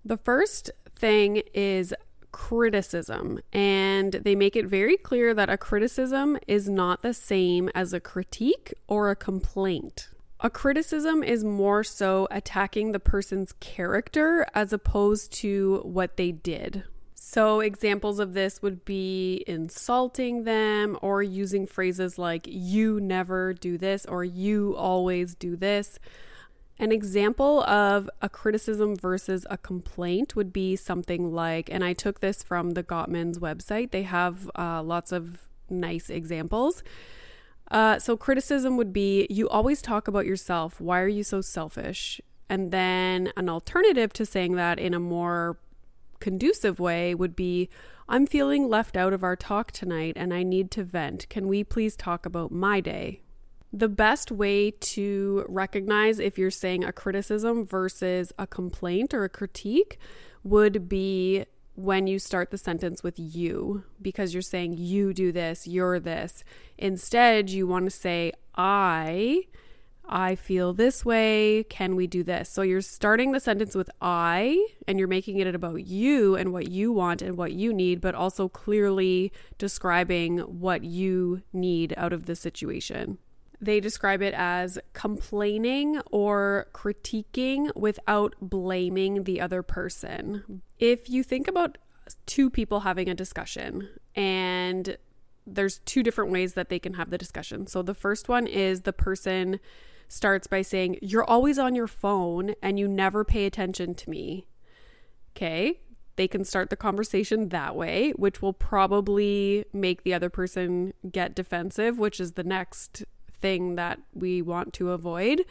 The 0.03 0.17
first 0.17 0.71
thing 0.95 1.43
is 1.53 1.93
criticism, 2.31 3.39
and 3.53 4.13
they 4.13 4.35
make 4.35 4.55
it 4.55 4.65
very 4.65 4.97
clear 4.97 5.33
that 5.33 5.49
a 5.49 5.57
criticism 5.57 6.37
is 6.47 6.69
not 6.69 7.01
the 7.01 7.13
same 7.13 7.69
as 7.73 7.93
a 7.93 7.99
critique 7.99 8.73
or 8.87 9.09
a 9.09 9.15
complaint. 9.15 10.09
A 10.39 10.51
criticism 10.51 11.23
is 11.23 11.43
more 11.43 11.83
so 11.83 12.27
attacking 12.29 12.91
the 12.91 12.99
person's 12.99 13.53
character 13.53 14.45
as 14.53 14.71
opposed 14.71 15.31
to 15.33 15.81
what 15.83 16.17
they 16.17 16.31
did. 16.31 16.83
So, 17.15 17.59
examples 17.59 18.19
of 18.19 18.33
this 18.33 18.61
would 18.61 18.85
be 18.85 19.43
insulting 19.47 20.43
them 20.43 20.97
or 21.01 21.23
using 21.23 21.65
phrases 21.65 22.19
like, 22.19 22.45
you 22.47 23.01
never 23.01 23.53
do 23.53 23.77
this 23.77 24.05
or 24.05 24.23
you 24.23 24.75
always 24.77 25.33
do 25.33 25.55
this. 25.55 25.99
An 26.79 26.91
example 26.91 27.63
of 27.63 28.07
a 28.21 28.29
criticism 28.29 28.95
versus 28.95 29.47
a 29.49 29.57
complaint 29.57 30.35
would 30.35 30.53
be 30.53 30.75
something 30.75 31.33
like, 31.33 31.69
and 31.71 31.83
I 31.83 31.93
took 31.93 32.19
this 32.19 32.43
from 32.43 32.71
the 32.71 32.83
Gottman's 32.83 33.39
website, 33.39 33.89
they 33.89 34.03
have 34.03 34.49
uh, 34.55 34.83
lots 34.83 35.11
of 35.11 35.47
nice 35.69 36.11
examples. 36.11 36.83
Uh, 37.69 37.99
so, 37.99 38.15
criticism 38.15 38.77
would 38.77 38.93
be 38.93 39.27
you 39.29 39.49
always 39.49 39.81
talk 39.81 40.07
about 40.07 40.25
yourself. 40.25 40.79
Why 40.79 41.01
are 41.01 41.07
you 41.07 41.23
so 41.23 41.41
selfish? 41.41 42.21
And 42.49 42.71
then 42.71 43.31
an 43.35 43.49
alternative 43.49 44.13
to 44.13 44.25
saying 44.25 44.55
that 44.55 44.79
in 44.79 44.93
a 44.93 44.99
more 44.99 45.57
conducive 46.19 46.79
way 46.79 47.13
would 47.13 47.35
be 47.35 47.69
I'm 48.09 48.25
feeling 48.25 48.69
left 48.69 48.95
out 48.95 49.11
of 49.11 49.23
our 49.23 49.35
talk 49.35 49.71
tonight 49.71 50.13
and 50.15 50.33
I 50.33 50.43
need 50.43 50.71
to 50.71 50.83
vent. 50.83 51.27
Can 51.29 51.47
we 51.47 51.63
please 51.63 51.95
talk 51.95 52.25
about 52.25 52.51
my 52.51 52.79
day? 52.79 53.21
The 53.73 53.89
best 53.89 54.31
way 54.31 54.71
to 54.71 55.45
recognize 55.49 56.19
if 56.19 56.37
you're 56.37 56.49
saying 56.49 56.85
a 56.85 56.93
criticism 56.93 57.65
versus 57.65 58.31
a 58.39 58.47
complaint 58.47 59.13
or 59.13 59.25
a 59.25 59.29
critique 59.29 59.99
would 60.41 60.87
be 60.87 61.45
when 61.77 62.07
you 62.07 62.17
start 62.17 62.49
the 62.49 62.57
sentence 62.57 63.03
with 63.03 63.19
you 63.19 63.83
because 64.01 64.33
you're 64.33 64.41
saying 64.41 64.73
you 64.77 65.13
do 65.13 65.31
this, 65.31 65.67
you're 65.67 65.99
this. 65.99 66.43
Instead, 66.75 67.51
you 67.51 67.67
want 67.67 67.85
to 67.85 67.91
say 67.91 68.33
I 68.55 69.43
I 70.09 70.35
feel 70.35 70.73
this 70.73 71.05
way. 71.05 71.65
Can 71.69 71.95
we 71.95 72.07
do 72.07 72.23
this? 72.23 72.49
So 72.49 72.61
you're 72.61 72.81
starting 72.81 73.31
the 73.31 73.39
sentence 73.39 73.75
with 73.75 73.91
I 74.01 74.67
and 74.87 74.97
you're 74.97 75.07
making 75.07 75.37
it 75.37 75.53
about 75.53 75.85
you 75.85 76.35
and 76.35 76.51
what 76.51 76.71
you 76.71 76.91
want 76.91 77.21
and 77.21 77.37
what 77.37 77.51
you 77.51 77.73
need, 77.73 78.01
but 78.01 78.15
also 78.15 78.47
clearly 78.47 79.31
describing 79.57 80.39
what 80.39 80.83
you 80.83 81.43
need 81.51 81.93
out 81.97 82.13
of 82.13 82.25
the 82.25 82.35
situation. 82.35 83.17
They 83.59 83.79
describe 83.79 84.21
it 84.21 84.33
as 84.35 84.77
complaining 84.93 85.99
or 86.11 86.67
critiquing 86.73 87.75
without 87.75 88.35
blaming 88.39 89.23
the 89.23 89.41
other 89.41 89.63
person. 89.63 90.61
If 90.77 91.09
you 91.09 91.23
think 91.23 91.47
about 91.47 91.77
two 92.25 92.49
people 92.49 92.81
having 92.81 93.09
a 93.09 93.15
discussion 93.15 93.89
and 94.15 94.97
there's 95.45 95.79
two 95.79 96.03
different 96.03 96.31
ways 96.31 96.53
that 96.53 96.69
they 96.69 96.79
can 96.79 96.95
have 96.95 97.09
the 97.09 97.17
discussion. 97.17 97.67
So 97.67 97.81
the 97.81 97.93
first 97.93 98.27
one 98.27 98.45
is 98.47 98.81
the 98.81 98.93
person 98.93 99.59
starts 100.07 100.45
by 100.45 100.61
saying, 100.61 100.99
You're 101.01 101.23
always 101.23 101.57
on 101.57 101.73
your 101.73 101.87
phone 101.87 102.53
and 102.61 102.77
you 102.77 102.87
never 102.87 103.23
pay 103.23 103.45
attention 103.45 103.95
to 103.95 104.09
me. 104.09 104.45
Okay. 105.35 105.79
They 106.17 106.27
can 106.27 106.43
start 106.43 106.71
the 106.71 106.75
conversation 106.75 107.49
that 107.49 107.75
way, 107.75 108.11
which 108.15 108.41
will 108.41 108.53
probably 108.53 109.65
make 109.71 110.03
the 110.03 110.15
other 110.15 110.31
person 110.31 110.93
get 111.11 111.35
defensive, 111.35 111.99
which 111.99 112.19
is 112.19 112.33
the 112.33 112.43
next 112.43 113.05
thing 113.39 113.75
that 113.75 113.99
we 114.13 114.41
want 114.41 114.73
to 114.73 114.91
avoid. 114.91 115.45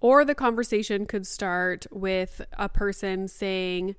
Or 0.00 0.24
the 0.24 0.34
conversation 0.34 1.06
could 1.06 1.26
start 1.26 1.86
with 1.90 2.42
a 2.58 2.68
person 2.68 3.28
saying, 3.28 3.94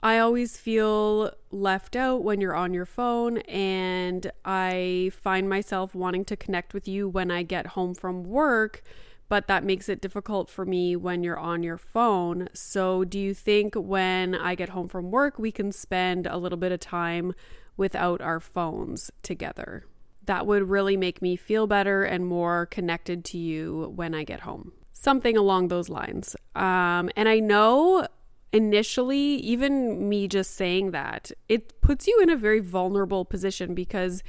I 0.00 0.18
always 0.18 0.56
feel 0.56 1.32
left 1.50 1.96
out 1.96 2.22
when 2.22 2.40
you're 2.40 2.54
on 2.54 2.72
your 2.72 2.86
phone, 2.86 3.38
and 3.38 4.30
I 4.44 5.10
find 5.20 5.48
myself 5.48 5.92
wanting 5.92 6.24
to 6.26 6.36
connect 6.36 6.72
with 6.72 6.86
you 6.86 7.08
when 7.08 7.32
I 7.32 7.42
get 7.42 7.68
home 7.68 7.94
from 7.94 8.22
work, 8.22 8.84
but 9.28 9.48
that 9.48 9.64
makes 9.64 9.88
it 9.88 10.00
difficult 10.00 10.48
for 10.48 10.64
me 10.64 10.94
when 10.94 11.24
you're 11.24 11.38
on 11.38 11.64
your 11.64 11.78
phone. 11.78 12.48
So, 12.52 13.02
do 13.02 13.18
you 13.18 13.34
think 13.34 13.74
when 13.74 14.36
I 14.36 14.54
get 14.54 14.68
home 14.68 14.86
from 14.86 15.10
work, 15.10 15.36
we 15.36 15.50
can 15.50 15.72
spend 15.72 16.28
a 16.28 16.36
little 16.38 16.58
bit 16.58 16.70
of 16.70 16.78
time 16.78 17.34
without 17.76 18.20
our 18.20 18.38
phones 18.38 19.10
together? 19.24 19.84
That 20.28 20.46
would 20.46 20.68
really 20.68 20.98
make 20.98 21.22
me 21.22 21.36
feel 21.36 21.66
better 21.66 22.04
and 22.04 22.26
more 22.26 22.66
connected 22.66 23.24
to 23.30 23.38
you 23.38 23.92
when 23.96 24.14
I 24.14 24.24
get 24.24 24.40
home. 24.40 24.72
Something 24.92 25.38
along 25.38 25.68
those 25.68 25.88
lines. 25.88 26.36
Um, 26.54 27.08
and 27.16 27.30
I 27.30 27.40
know 27.40 28.06
initially, 28.52 29.36
even 29.36 30.06
me 30.06 30.28
just 30.28 30.50
saying 30.54 30.90
that, 30.90 31.32
it 31.48 31.80
puts 31.80 32.06
you 32.06 32.20
in 32.20 32.28
a 32.28 32.36
very 32.36 32.60
vulnerable 32.60 33.24
position 33.24 33.74
because 33.74 34.22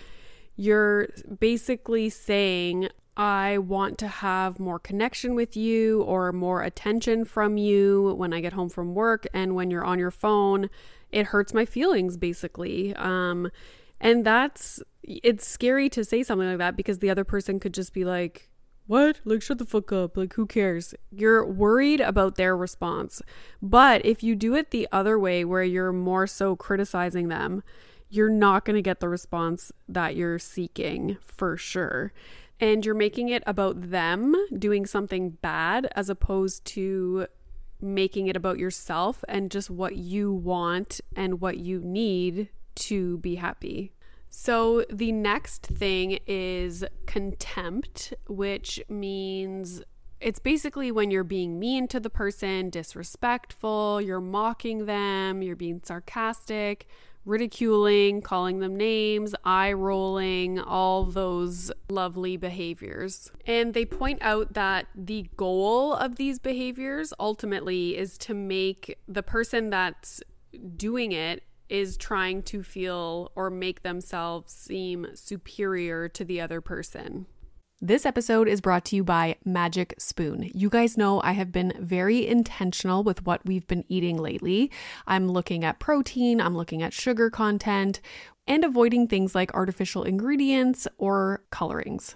you're 0.56 1.10
basically 1.38 2.10
saying, 2.10 2.88
I 3.18 3.58
want 3.58 3.98
to 3.98 4.08
have 4.08 4.58
more 4.58 4.80
connection 4.80 5.36
with 5.36 5.58
you 5.58 6.04
or 6.04 6.32
more 6.32 6.64
attention 6.64 7.26
from 7.26 7.58
you 7.58 8.14
when 8.18 8.32
I 8.32 8.40
get 8.40 8.54
home 8.54 8.70
from 8.70 8.96
work. 8.96 9.28
And 9.34 9.54
when 9.54 9.70
you're 9.70 9.84
on 9.84 10.00
your 10.00 10.12
phone, 10.12 10.70
it 11.12 11.28
hurts 11.28 11.54
my 11.54 11.66
feelings, 11.66 12.16
basically. 12.16 12.96
Um, 12.96 13.52
and 14.00 14.26
that's, 14.26 14.82
it's 15.04 15.48
scary 15.48 15.90
to 15.90 16.04
say 16.04 16.24
something 16.24 16.48
like 16.48 16.58
that 16.58 16.76
because 16.76 17.00
the 17.00 17.10
other 17.10 17.24
person 17.24 17.60
could 17.60 17.74
just 17.74 17.94
be 17.94 18.06
like, 18.06 18.50
what? 18.90 19.20
Like, 19.24 19.44
shut 19.44 19.60
the 19.60 19.66
fuck 19.66 19.92
up. 19.92 20.18
Like, 20.18 20.34
who 20.34 20.48
cares? 20.48 20.96
You're 21.12 21.46
worried 21.46 22.02
about 22.02 22.36
their 22.36 22.58
response. 22.58 23.22
But 23.62 24.04
if 24.04 24.24
you 24.24 24.36
do 24.36 24.56
it 24.56 24.72
the 24.72 24.88
other 24.92 25.20
way, 25.20 25.46
where 25.46 25.62
you're 25.62 25.94
more 25.94 26.26
so 26.26 26.56
criticizing 26.56 27.28
them, 27.28 27.62
you're 28.10 28.32
not 28.32 28.66
going 28.66 28.76
to 28.76 28.82
get 28.82 29.00
the 29.00 29.08
response 29.08 29.72
that 29.88 30.16
you're 30.16 30.40
seeking 30.40 31.18
for 31.22 31.56
sure. 31.56 32.14
And 32.60 32.84
you're 32.84 32.96
making 32.96 33.30
it 33.30 33.44
about 33.46 33.92
them 33.92 34.36
doing 34.58 34.88
something 34.88 35.38
bad 35.42 35.88
as 35.96 36.10
opposed 36.10 36.66
to 36.66 37.28
making 37.80 38.26
it 38.26 38.36
about 38.36 38.58
yourself 38.58 39.24
and 39.28 39.52
just 39.52 39.70
what 39.70 39.98
you 39.98 40.34
want 40.34 41.00
and 41.16 41.40
what 41.40 41.58
you 41.58 41.80
need 41.80 42.50
to 42.80 43.18
be 43.20 43.36
happy. 43.36 43.94
So 44.30 44.86
the 44.92 45.12
next 45.12 45.66
thing 45.66 46.20
is 46.28 46.86
contempt, 47.08 48.14
which 48.28 48.82
means 48.88 49.82
it's 50.22 50.40
basically 50.40 50.92
when 50.92 51.12
you're 51.12 51.24
being 51.24 51.60
mean 51.60 51.88
to 51.88 52.00
the 52.00 52.10
person, 52.10 52.70
disrespectful, 52.70 54.02
you're 54.02 54.22
mocking 54.22 54.86
them, 54.86 55.42
you're 55.42 55.56
being 55.56 55.82
sarcastic, 55.84 56.88
ridiculing, 57.26 58.22
calling 58.22 58.60
them 58.60 58.76
names, 58.76 59.34
eye 59.44 59.72
rolling, 59.72 60.60
all 60.60 61.06
those 61.06 61.72
lovely 61.90 62.38
behaviors. 62.38 63.32
And 63.46 63.74
they 63.74 63.86
point 63.86 64.20
out 64.22 64.54
that 64.54 64.88
the 64.94 65.30
goal 65.38 65.94
of 65.94 66.18
these 66.18 66.40
behaviors 66.40 67.14
ultimately 67.20 67.98
is 67.98 68.18
to 68.20 68.34
make 68.34 68.98
the 69.08 69.24
person 69.24 69.70
that's 69.70 70.22
doing 70.76 71.12
it 71.12 71.44
is 71.70 71.98
trying 71.98 72.44
to 72.44 72.64
feel 72.64 73.32
or 73.36 73.50
make 73.50 73.84
themselves 73.84 74.52
seem 74.52 75.08
superior 75.14 76.10
to 76.10 76.26
the 76.26 76.42
other 76.42 76.62
person. 76.62 77.28
This 77.82 78.06
episode 78.06 78.50
is 78.50 78.60
brought 78.60 78.84
to 78.86 78.98
you 78.98 79.06
by 79.06 79.38
Magic 79.46 79.94
Spoon. 79.98 80.52
You 80.54 80.70
guys 80.70 80.98
know 80.98 81.22
I 81.22 81.32
have 81.32 81.54
been 81.54 81.72
very 81.80 82.28
intentional 82.28 83.04
with 83.04 83.26
what 83.26 83.46
we've 83.46 83.66
been 83.68 83.86
eating 83.88 84.18
lately. 84.18 84.70
I'm 85.08 85.30
looking 85.30 85.64
at 85.64 85.80
protein, 85.80 86.42
I'm 86.42 86.58
looking 86.58 86.84
at 86.84 86.92
sugar 86.92 87.30
content, 87.30 88.02
and 88.46 88.66
avoiding 88.66 89.08
things 89.08 89.34
like 89.34 89.54
artificial 89.54 90.04
ingredients 90.04 90.90
or 90.98 91.44
colorings. 91.52 92.16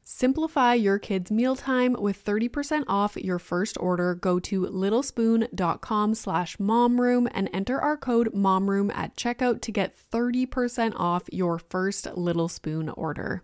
Simplify 0.13 0.73
your 0.73 0.99
kids' 0.99 1.31
mealtime 1.31 1.95
with 1.97 2.23
30% 2.23 2.83
off 2.87 3.15
your 3.15 3.39
first 3.39 3.77
order. 3.79 4.13
Go 4.13 4.39
to 4.39 4.63
littlespoon.com 4.63 6.15
slash 6.15 6.57
momroom 6.57 7.29
and 7.33 7.49
enter 7.53 7.79
our 7.79 7.95
code 7.95 8.33
momroom 8.33 8.93
at 8.93 9.15
checkout 9.15 9.61
to 9.61 9.71
get 9.71 9.95
30% 9.97 10.93
off 10.97 11.23
your 11.31 11.57
first 11.57 12.13
Little 12.13 12.49
Spoon 12.49 12.89
order. 12.89 13.43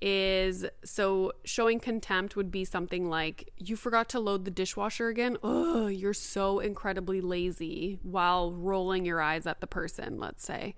is 0.00 0.66
so 0.84 1.32
showing 1.44 1.80
contempt 1.80 2.36
would 2.36 2.50
be 2.50 2.64
something 2.64 3.08
like 3.08 3.50
you 3.56 3.76
forgot 3.76 4.08
to 4.08 4.20
load 4.20 4.44
the 4.44 4.50
dishwasher 4.50 5.08
again 5.08 5.36
oh 5.42 5.86
you're 5.86 6.12
so 6.12 6.58
incredibly 6.58 7.20
lazy 7.20 7.98
while 8.02 8.52
rolling 8.52 9.04
your 9.04 9.20
eyes 9.20 9.46
at 9.46 9.60
the 9.60 9.66
person 9.66 10.18
let's 10.18 10.44
say 10.44 10.74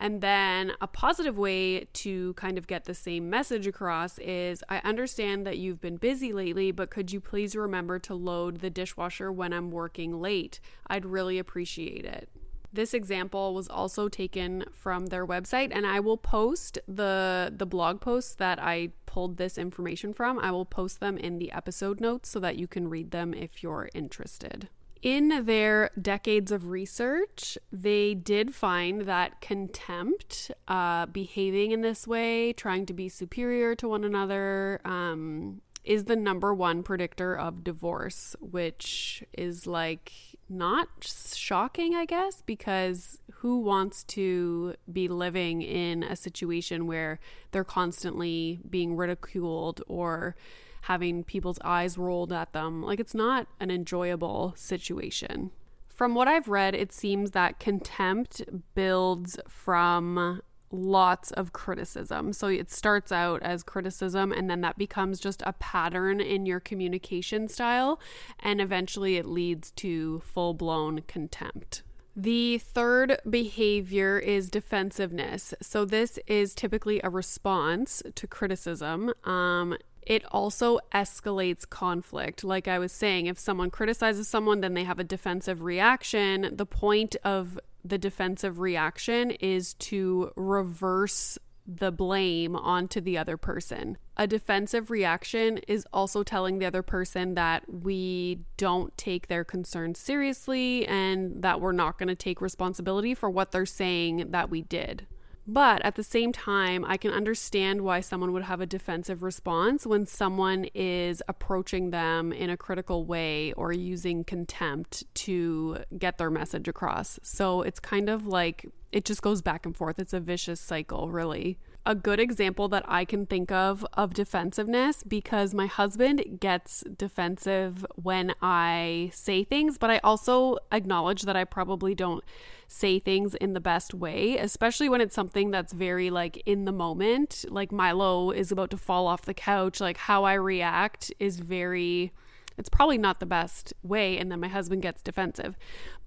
and 0.00 0.20
then 0.20 0.72
a 0.80 0.86
positive 0.86 1.36
way 1.36 1.86
to 1.92 2.32
kind 2.34 2.56
of 2.56 2.66
get 2.66 2.84
the 2.84 2.94
same 2.94 3.28
message 3.28 3.66
across 3.66 4.18
is 4.18 4.62
I 4.68 4.78
understand 4.78 5.44
that 5.46 5.58
you've 5.58 5.80
been 5.80 5.96
busy 5.96 6.32
lately, 6.32 6.70
but 6.70 6.90
could 6.90 7.12
you 7.12 7.20
please 7.20 7.56
remember 7.56 7.98
to 8.00 8.14
load 8.14 8.60
the 8.60 8.70
dishwasher 8.70 9.32
when 9.32 9.52
I'm 9.52 9.72
working 9.72 10.20
late? 10.20 10.60
I'd 10.86 11.04
really 11.04 11.38
appreciate 11.38 12.04
it. 12.04 12.28
This 12.72 12.94
example 12.94 13.54
was 13.54 13.68
also 13.68 14.08
taken 14.08 14.64
from 14.72 15.06
their 15.06 15.26
website 15.26 15.70
and 15.72 15.86
I 15.86 16.00
will 16.00 16.16
post 16.16 16.78
the 16.86 17.52
the 17.54 17.66
blog 17.66 18.00
posts 18.00 18.34
that 18.34 18.58
I 18.60 18.90
pulled 19.06 19.36
this 19.36 19.56
information 19.58 20.12
from. 20.12 20.38
I 20.38 20.50
will 20.50 20.66
post 20.66 21.00
them 21.00 21.16
in 21.16 21.38
the 21.38 21.50
episode 21.52 22.00
notes 22.00 22.28
so 22.28 22.40
that 22.40 22.56
you 22.56 22.66
can 22.66 22.88
read 22.88 23.10
them 23.10 23.32
if 23.32 23.62
you're 23.62 23.88
interested. 23.94 24.68
In 25.00 25.44
their 25.44 25.90
decades 26.00 26.50
of 26.50 26.66
research, 26.70 27.56
they 27.70 28.14
did 28.14 28.52
find 28.52 29.02
that 29.02 29.40
contempt, 29.40 30.50
uh, 30.66 31.06
behaving 31.06 31.70
in 31.70 31.82
this 31.82 32.06
way, 32.06 32.52
trying 32.52 32.84
to 32.86 32.92
be 32.92 33.08
superior 33.08 33.76
to 33.76 33.88
one 33.88 34.02
another, 34.02 34.80
um, 34.84 35.60
is 35.84 36.04
the 36.04 36.16
number 36.16 36.52
one 36.52 36.82
predictor 36.82 37.36
of 37.36 37.62
divorce, 37.62 38.34
which 38.40 39.22
is 39.32 39.66
like 39.68 40.12
not 40.48 40.88
shocking, 41.34 41.94
I 41.94 42.04
guess, 42.04 42.42
because 42.46 43.18
who 43.34 43.60
wants 43.60 44.02
to 44.04 44.74
be 44.90 45.08
living 45.08 45.62
in 45.62 46.02
a 46.02 46.16
situation 46.16 46.86
where 46.86 47.20
they're 47.50 47.64
constantly 47.64 48.60
being 48.68 48.96
ridiculed 48.96 49.82
or 49.86 50.36
having 50.82 51.24
people's 51.24 51.58
eyes 51.64 51.98
rolled 51.98 52.32
at 52.32 52.52
them? 52.52 52.82
Like, 52.82 53.00
it's 53.00 53.14
not 53.14 53.46
an 53.60 53.70
enjoyable 53.70 54.54
situation. 54.56 55.50
From 55.88 56.14
what 56.14 56.28
I've 56.28 56.48
read, 56.48 56.74
it 56.74 56.92
seems 56.92 57.32
that 57.32 57.58
contempt 57.58 58.42
builds 58.74 59.38
from 59.48 60.40
lots 60.70 61.30
of 61.32 61.52
criticism. 61.52 62.32
So 62.32 62.48
it 62.48 62.70
starts 62.70 63.10
out 63.12 63.42
as 63.42 63.62
criticism 63.62 64.32
and 64.32 64.48
then 64.50 64.60
that 64.62 64.78
becomes 64.78 65.20
just 65.20 65.42
a 65.46 65.52
pattern 65.54 66.20
in 66.20 66.46
your 66.46 66.60
communication 66.60 67.48
style 67.48 68.00
and 68.40 68.60
eventually 68.60 69.16
it 69.16 69.26
leads 69.26 69.70
to 69.72 70.20
full-blown 70.20 71.02
contempt. 71.06 71.82
The 72.14 72.58
third 72.58 73.18
behavior 73.30 74.18
is 74.18 74.50
defensiveness. 74.50 75.54
So, 75.62 75.84
this 75.84 76.18
is 76.26 76.52
typically 76.52 77.00
a 77.04 77.10
response 77.10 78.02
to 78.12 78.26
criticism. 78.26 79.12
Um, 79.22 79.76
it 80.08 80.24
also 80.32 80.80
escalates 80.92 81.68
conflict. 81.68 82.42
Like 82.42 82.66
I 82.66 82.80
was 82.80 82.90
saying, 82.90 83.26
if 83.26 83.38
someone 83.38 83.70
criticizes 83.70 84.26
someone, 84.26 84.62
then 84.62 84.74
they 84.74 84.82
have 84.82 84.98
a 84.98 85.04
defensive 85.04 85.62
reaction. 85.62 86.50
The 86.56 86.66
point 86.66 87.14
of 87.22 87.60
the 87.88 87.98
defensive 87.98 88.58
reaction 88.58 89.30
is 89.30 89.74
to 89.74 90.32
reverse 90.36 91.38
the 91.66 91.92
blame 91.92 92.56
onto 92.56 93.00
the 93.00 93.18
other 93.18 93.36
person. 93.36 93.98
A 94.16 94.26
defensive 94.26 94.90
reaction 94.90 95.58
is 95.68 95.86
also 95.92 96.22
telling 96.22 96.58
the 96.58 96.66
other 96.66 96.82
person 96.82 97.34
that 97.34 97.62
we 97.70 98.40
don't 98.56 98.96
take 98.96 99.28
their 99.28 99.44
concerns 99.44 99.98
seriously 99.98 100.86
and 100.86 101.42
that 101.42 101.60
we're 101.60 101.72
not 101.72 101.98
going 101.98 102.08
to 102.08 102.14
take 102.14 102.40
responsibility 102.40 103.14
for 103.14 103.28
what 103.28 103.52
they're 103.52 103.66
saying 103.66 104.30
that 104.30 104.48
we 104.48 104.62
did. 104.62 105.06
But 105.50 105.82
at 105.82 105.94
the 105.94 106.04
same 106.04 106.30
time, 106.30 106.84
I 106.84 106.98
can 106.98 107.10
understand 107.10 107.80
why 107.80 108.00
someone 108.00 108.34
would 108.34 108.42
have 108.42 108.60
a 108.60 108.66
defensive 108.66 109.22
response 109.22 109.86
when 109.86 110.04
someone 110.04 110.66
is 110.74 111.22
approaching 111.26 111.88
them 111.88 112.34
in 112.34 112.50
a 112.50 112.56
critical 112.58 113.06
way 113.06 113.54
or 113.54 113.72
using 113.72 114.24
contempt 114.24 115.04
to 115.14 115.78
get 115.96 116.18
their 116.18 116.30
message 116.30 116.68
across. 116.68 117.18
So 117.22 117.62
it's 117.62 117.80
kind 117.80 118.10
of 118.10 118.26
like 118.26 118.66
it 118.92 119.06
just 119.06 119.22
goes 119.22 119.40
back 119.40 119.64
and 119.64 119.74
forth. 119.74 119.98
It's 119.98 120.12
a 120.12 120.20
vicious 120.20 120.60
cycle, 120.60 121.10
really 121.10 121.58
a 121.86 121.94
good 121.94 122.20
example 122.20 122.68
that 122.68 122.84
I 122.86 123.04
can 123.04 123.26
think 123.26 123.50
of 123.50 123.86
of 123.94 124.12
defensiveness 124.12 125.02
because 125.02 125.54
my 125.54 125.66
husband 125.66 126.38
gets 126.40 126.84
defensive 126.96 127.86
when 127.94 128.34
I 128.42 129.10
say 129.12 129.44
things, 129.44 129.78
but 129.78 129.90
I 129.90 129.98
also 129.98 130.58
acknowledge 130.70 131.22
that 131.22 131.36
I 131.36 131.44
probably 131.44 131.94
don't 131.94 132.22
say 132.66 132.98
things 132.98 133.34
in 133.34 133.54
the 133.54 133.60
best 133.60 133.94
way, 133.94 134.36
especially 134.36 134.88
when 134.88 135.00
it's 135.00 135.14
something 135.14 135.50
that's 135.50 135.72
very 135.72 136.10
like 136.10 136.42
in 136.44 136.66
the 136.66 136.72
moment. 136.72 137.44
Like 137.48 137.72
Milo 137.72 138.30
is 138.30 138.52
about 138.52 138.70
to 138.70 138.76
fall 138.76 139.06
off 139.06 139.22
the 139.22 139.34
couch, 139.34 139.80
like 139.80 139.96
how 139.96 140.24
I 140.24 140.34
react 140.34 141.12
is 141.18 141.40
very 141.40 142.12
it's 142.58 142.68
probably 142.68 142.98
not 142.98 143.20
the 143.20 143.26
best 143.26 143.72
way 143.82 144.18
and 144.18 144.30
then 144.30 144.40
my 144.40 144.48
husband 144.48 144.82
gets 144.82 145.00
defensive. 145.00 145.56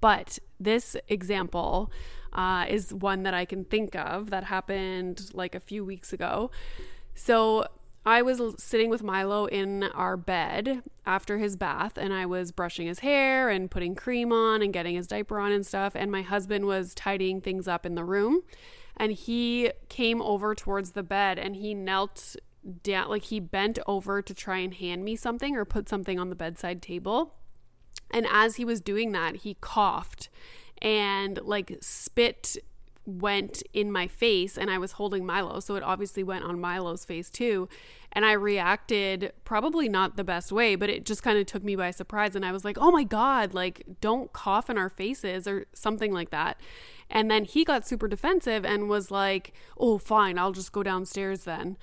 But 0.02 0.38
this 0.60 0.96
example 1.08 1.92
uh, 2.34 2.66
is 2.70 2.94
one 2.94 3.24
that 3.24 3.34
I 3.34 3.46
can 3.46 3.66
think 3.66 3.96
of 3.96 4.30
that 4.30 4.46
happened 4.46 5.32
like 5.34 5.56
a 5.56 5.60
few 5.60 5.84
weeks 5.84 6.14
ago. 6.14 6.52
So 7.14 7.68
I 8.06 8.24
was 8.24 8.42
sitting 8.58 8.90
with 8.90 9.04
Milo 9.04 9.46
in 9.46 9.84
our 9.84 10.18
bed 10.18 10.82
after 11.06 11.38
his 11.38 11.56
bath, 11.56 11.98
and 11.98 12.12
I 12.12 12.26
was 12.26 12.52
brushing 12.52 12.88
his 12.88 13.00
hair 13.00 13.50
and 13.50 13.70
putting 13.70 13.94
cream 13.94 14.32
on 14.32 14.64
and 14.64 14.74
getting 14.74 14.96
his 14.96 15.08
diaper 15.08 15.40
on 15.40 15.52
and 15.52 15.66
stuff. 15.66 15.94
And 15.96 16.12
my 16.12 16.24
husband 16.24 16.66
was 16.66 16.96
tidying 16.96 17.42
things 17.42 17.68
up 17.68 17.86
in 17.86 17.94
the 17.96 18.04
room. 18.04 18.42
And 18.98 19.12
he 19.12 19.72
came 19.88 20.22
over 20.22 20.56
towards 20.56 20.92
the 20.92 21.04
bed 21.04 21.38
and 21.40 21.56
he 21.56 21.74
knelt 21.74 22.36
down, 22.84 23.10
like 23.10 23.26
he 23.26 23.40
bent 23.40 23.80
over 23.88 24.22
to 24.22 24.34
try 24.34 24.58
and 24.58 24.74
hand 24.74 25.04
me 25.04 25.16
something 25.16 25.56
or 25.56 25.66
put 25.66 25.88
something 25.88 26.20
on 26.20 26.30
the 26.30 26.36
bedside 26.36 26.82
table. 26.82 27.36
And 28.12 28.28
as 28.30 28.58
he 28.58 28.66
was 28.66 28.82
doing 28.82 29.12
that, 29.12 29.38
he 29.38 29.58
coughed 29.62 30.30
and 30.82 31.40
like 31.44 31.78
spit 31.82 32.58
went 33.06 33.64
in 33.74 33.92
my 33.92 34.08
face 34.08 34.58
and 34.58 34.70
I 34.70 34.78
was 34.78 34.94
holding 34.94 35.26
Milo. 35.26 35.60
So 35.60 35.76
it 35.76 35.84
obviously 35.84 36.24
went 36.24 36.46
on 36.46 36.60
Milo's 36.60 37.06
face 37.06 37.30
too. 37.30 37.68
And 38.14 38.26
I 38.26 38.34
reacted 38.34 39.32
probably 39.46 39.88
not 39.88 40.18
the 40.18 40.24
best 40.24 40.52
way, 40.52 40.76
but 40.76 40.90
it 40.90 41.06
just 41.06 41.24
kind 41.24 41.40
of 41.40 41.46
took 41.46 41.64
me 41.64 41.76
by 41.76 41.92
surprise. 41.92 42.36
And 42.36 42.46
I 42.46 42.52
was 42.52 42.66
like, 42.66 42.78
oh 42.80 42.92
my 42.92 43.04
God, 43.04 43.54
like 43.54 43.84
don't 44.02 44.34
cough 44.34 44.70
in 44.70 44.78
our 44.78 44.90
faces 44.90 45.48
or 45.48 45.66
something 45.74 46.12
like 46.12 46.30
that. 46.30 46.60
And 47.10 47.32
then 47.32 47.46
he 47.46 47.64
got 47.64 47.88
super 47.88 48.08
defensive 48.08 48.66
and 48.66 48.90
was 48.90 49.12
like, 49.12 49.54
oh, 49.78 49.98
fine, 49.98 50.38
I'll 50.38 50.52
just 50.52 50.72
go 50.72 50.84
downstairs 50.84 51.44
then. 51.44 51.78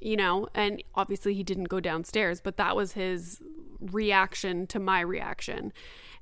You 0.00 0.16
know, 0.16 0.48
and 0.54 0.82
obviously 0.94 1.34
he 1.34 1.42
didn't 1.42 1.68
go 1.68 1.80
downstairs, 1.80 2.40
but 2.40 2.56
that 2.56 2.74
was 2.74 2.92
his 2.92 3.40
reaction 3.80 4.66
to 4.68 4.78
my 4.78 5.00
reaction. 5.00 5.72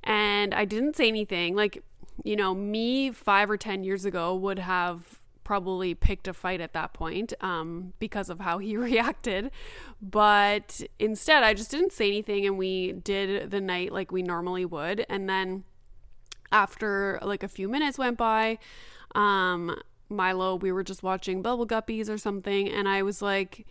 And 0.05 0.55
I 0.55 0.65
didn't 0.65 0.97
say 0.97 1.09
anything. 1.09 1.55
Like, 1.55 1.83
you 2.25 2.37
know, 2.37 2.55
me 2.55 3.11
five 3.11 3.51
or 3.51 3.57
10 3.57 3.85
years 3.85 4.05
ago 4.05 4.35
would 4.35 4.59
have 4.59 5.21
probably 5.45 5.95
picked 5.95 6.29
a 6.29 6.33
fight 6.33 6.61
at 6.61 6.73
that 6.75 6.93
point 6.93 7.33
um, 7.41 7.93
because 7.99 8.31
of 8.31 8.39
how 8.41 8.59
he 8.59 8.77
reacted. 8.77 9.51
But 10.01 10.83
instead, 10.99 11.43
I 11.43 11.55
just 11.55 11.71
didn't 11.71 11.93
say 11.93 12.07
anything 12.07 12.47
and 12.47 12.57
we 12.57 12.93
did 12.93 13.51
the 13.51 13.61
night 13.61 13.93
like 13.93 14.13
we 14.13 14.23
normally 14.23 14.65
would. 14.65 15.05
And 15.09 15.29
then 15.29 15.65
after 16.53 17.19
like 17.23 17.43
a 17.43 17.49
few 17.49 17.69
minutes 17.69 17.99
went 17.99 18.17
by, 18.17 18.59
um, 19.15 19.77
Milo, 20.09 20.57
we 20.57 20.73
were 20.73 20.85
just 20.85 21.03
watching 21.03 21.43
Bubble 21.43 21.67
Guppies 21.67 22.09
or 22.09 22.19
something. 22.19 22.69
And 22.69 22.89
I 22.89 23.03
was 23.03 23.23
like, 23.23 23.67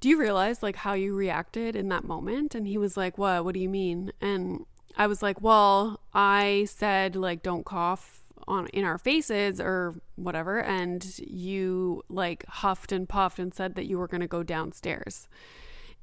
do 0.00 0.08
you 0.08 0.18
realize 0.18 0.62
like 0.62 0.76
how 0.76 0.94
you 0.94 1.14
reacted 1.14 1.74
in 1.76 1.88
that 1.88 2.04
moment? 2.04 2.54
And 2.54 2.66
he 2.66 2.78
was 2.78 2.96
like, 2.96 3.18
what? 3.18 3.44
What 3.44 3.54
do 3.54 3.60
you 3.60 3.68
mean? 3.68 4.12
And 4.20 4.64
I 4.98 5.06
was 5.06 5.22
like, 5.22 5.40
well, 5.40 6.00
I 6.12 6.66
said 6.68 7.16
like 7.16 7.42
don't 7.42 7.64
cough 7.64 8.24
on 8.48 8.66
in 8.68 8.84
our 8.84 8.98
faces 8.98 9.60
or 9.60 9.94
whatever 10.16 10.58
and 10.58 11.18
you 11.18 12.02
like 12.08 12.44
huffed 12.46 12.92
and 12.92 13.08
puffed 13.08 13.38
and 13.38 13.54
said 13.54 13.74
that 13.74 13.86
you 13.86 13.98
were 13.98 14.08
going 14.08 14.22
to 14.22 14.26
go 14.26 14.42
downstairs. 14.42 15.28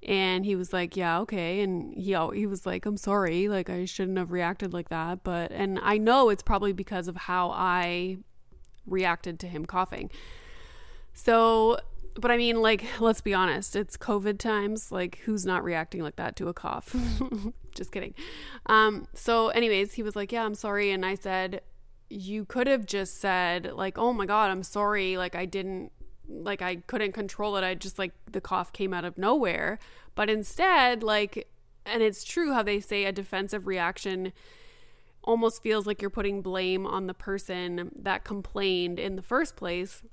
And 0.08 0.46
he 0.46 0.56
was 0.56 0.72
like, 0.72 0.96
"Yeah, 0.96 1.20
okay." 1.22 1.62
And 1.62 1.94
he 1.96 2.16
he 2.34 2.46
was 2.46 2.66
like, 2.66 2.86
"I'm 2.86 2.98
sorry. 2.98 3.48
Like 3.48 3.72
I 3.72 3.86
shouldn't 3.86 4.20
have 4.20 4.32
reacted 4.32 4.72
like 4.72 4.90
that." 4.90 5.24
But 5.24 5.52
and 5.52 5.80
I 5.82 5.98
know 5.98 6.30
it's 6.30 6.44
probably 6.44 6.74
because 6.74 7.08
of 7.08 7.16
how 7.16 7.50
I 7.50 8.18
reacted 8.86 9.40
to 9.40 9.48
him 9.48 9.66
coughing. 9.66 10.12
So 11.14 11.80
but 12.16 12.32
I 12.32 12.38
mean, 12.38 12.62
like, 12.62 12.86
let's 13.00 13.22
be 13.22 13.34
honest, 13.34 13.76
it's 13.76 13.98
COVID 13.98 14.40
times. 14.40 14.92
Like, 14.92 15.20
who's 15.26 15.46
not 15.46 15.64
reacting 15.64 16.02
like 16.02 16.16
that 16.16 16.36
to 16.38 16.48
a 16.48 16.54
cough? 16.54 16.96
Just 17.76 17.92
kidding. 17.92 18.14
Um, 18.68 19.08
so, 19.14 19.50
anyways, 19.50 19.94
he 19.94 20.04
was 20.04 20.16
like, 20.16 20.32
Yeah, 20.32 20.46
I'm 20.46 20.56
sorry. 20.56 20.92
And 20.92 21.06
I 21.06 21.16
said, 21.16 21.62
You 22.10 22.46
could 22.46 22.68
have 22.68 22.86
just 22.86 23.20
said, 23.20 23.74
like, 23.74 23.98
Oh 23.98 24.14
my 24.14 24.26
God, 24.26 24.50
I'm 24.50 24.64
sorry. 24.64 25.18
Like, 25.18 25.36
I 25.36 25.46
didn't, 25.46 25.92
like, 26.30 26.62
I 26.62 26.78
couldn't 26.78 27.12
control 27.12 27.58
it. 27.58 27.64
I 27.64 27.76
just, 27.76 28.00
like, 28.00 28.14
the 28.32 28.42
cough 28.42 28.72
came 28.72 28.94
out 28.94 29.06
of 29.06 29.18
nowhere. 29.18 29.78
But 30.16 30.30
instead, 30.30 31.04
like, 31.04 31.50
and 31.86 32.02
it's 32.02 32.24
true 32.24 32.54
how 32.54 32.64
they 32.64 32.80
say 32.80 33.04
a 33.04 33.12
defensive 33.12 33.68
reaction 33.68 34.32
almost 35.24 35.62
feels 35.62 35.86
like 35.86 36.02
you're 36.02 36.10
putting 36.10 36.42
blame 36.42 36.86
on 36.86 37.08
the 37.08 37.14
person 37.14 37.92
that 37.96 38.24
complained 38.24 39.00
in 39.00 39.16
the 39.16 39.22
first 39.22 39.56
place 39.56 40.04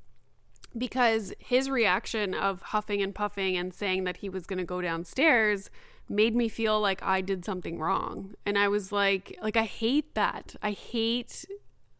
because 0.76 1.32
his 1.38 1.68
reaction 1.68 2.34
of 2.34 2.62
huffing 2.62 3.02
and 3.02 3.14
puffing 3.14 3.56
and 3.56 3.72
saying 3.72 4.04
that 4.04 4.18
he 4.18 4.28
was 4.28 4.46
going 4.46 4.58
to 4.58 4.64
go 4.64 4.80
downstairs 4.80 5.70
made 6.08 6.34
me 6.34 6.48
feel 6.48 6.80
like 6.80 7.02
I 7.02 7.20
did 7.20 7.44
something 7.44 7.78
wrong. 7.78 8.34
And 8.44 8.58
I 8.58 8.68
was 8.68 8.92
like 8.92 9.38
like 9.42 9.56
I 9.56 9.64
hate 9.64 10.14
that. 10.14 10.56
I 10.62 10.72
hate 10.72 11.44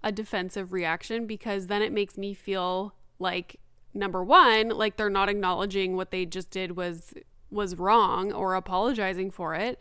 a 0.03 0.13
defensive 0.13 0.73
reaction 0.73 1.27
because 1.27 1.69
then 1.69 1.83
it 1.83 1.93
makes 1.93 2.19
me 2.19 2.35
feel 2.35 2.95
like 3.19 3.61
number 3.95 4.25
1, 4.25 4.71
like 4.71 4.97
they're 4.97 5.11
not 5.11 5.29
acknowledging 5.29 5.97
what 5.97 6.11
they 6.11 6.25
just 6.27 6.51
did 6.51 6.77
was 6.77 7.15
was 7.51 7.77
wrong 7.77 8.33
or 8.33 8.55
apologizing 8.55 9.31
for 9.31 9.55
it, 9.55 9.79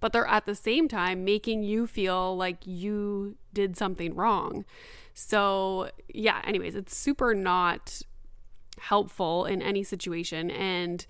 but 0.00 0.12
they're 0.12 0.26
at 0.26 0.44
the 0.44 0.54
same 0.54 0.88
time 0.88 1.24
making 1.24 1.62
you 1.62 1.86
feel 1.86 2.36
like 2.36 2.66
you 2.66 3.36
did 3.52 3.76
something 3.76 4.14
wrong. 4.14 4.64
So, 5.14 5.90
yeah, 6.12 6.42
anyways, 6.44 6.74
it's 6.74 6.96
super 6.96 7.34
not 7.34 8.02
helpful 8.78 9.44
in 9.44 9.62
any 9.62 9.82
situation. 9.82 10.50
And 10.50 11.04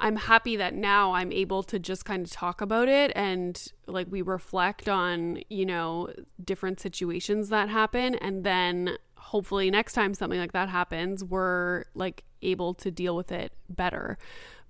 I'm 0.00 0.16
happy 0.16 0.56
that 0.56 0.74
now 0.74 1.12
I'm 1.12 1.32
able 1.32 1.62
to 1.64 1.78
just 1.78 2.04
kind 2.04 2.24
of 2.24 2.30
talk 2.30 2.60
about 2.60 2.88
it 2.88 3.10
and 3.16 3.72
like 3.86 4.06
we 4.10 4.22
reflect 4.22 4.88
on, 4.88 5.42
you 5.48 5.66
know, 5.66 6.12
different 6.42 6.78
situations 6.78 7.48
that 7.48 7.68
happen. 7.68 8.14
And 8.14 8.44
then 8.44 8.96
hopefully 9.16 9.70
next 9.70 9.94
time 9.94 10.14
something 10.14 10.38
like 10.38 10.52
that 10.52 10.68
happens, 10.68 11.24
we're 11.24 11.84
like 11.94 12.24
able 12.42 12.74
to 12.74 12.90
deal 12.90 13.16
with 13.16 13.32
it 13.32 13.52
better. 13.68 14.16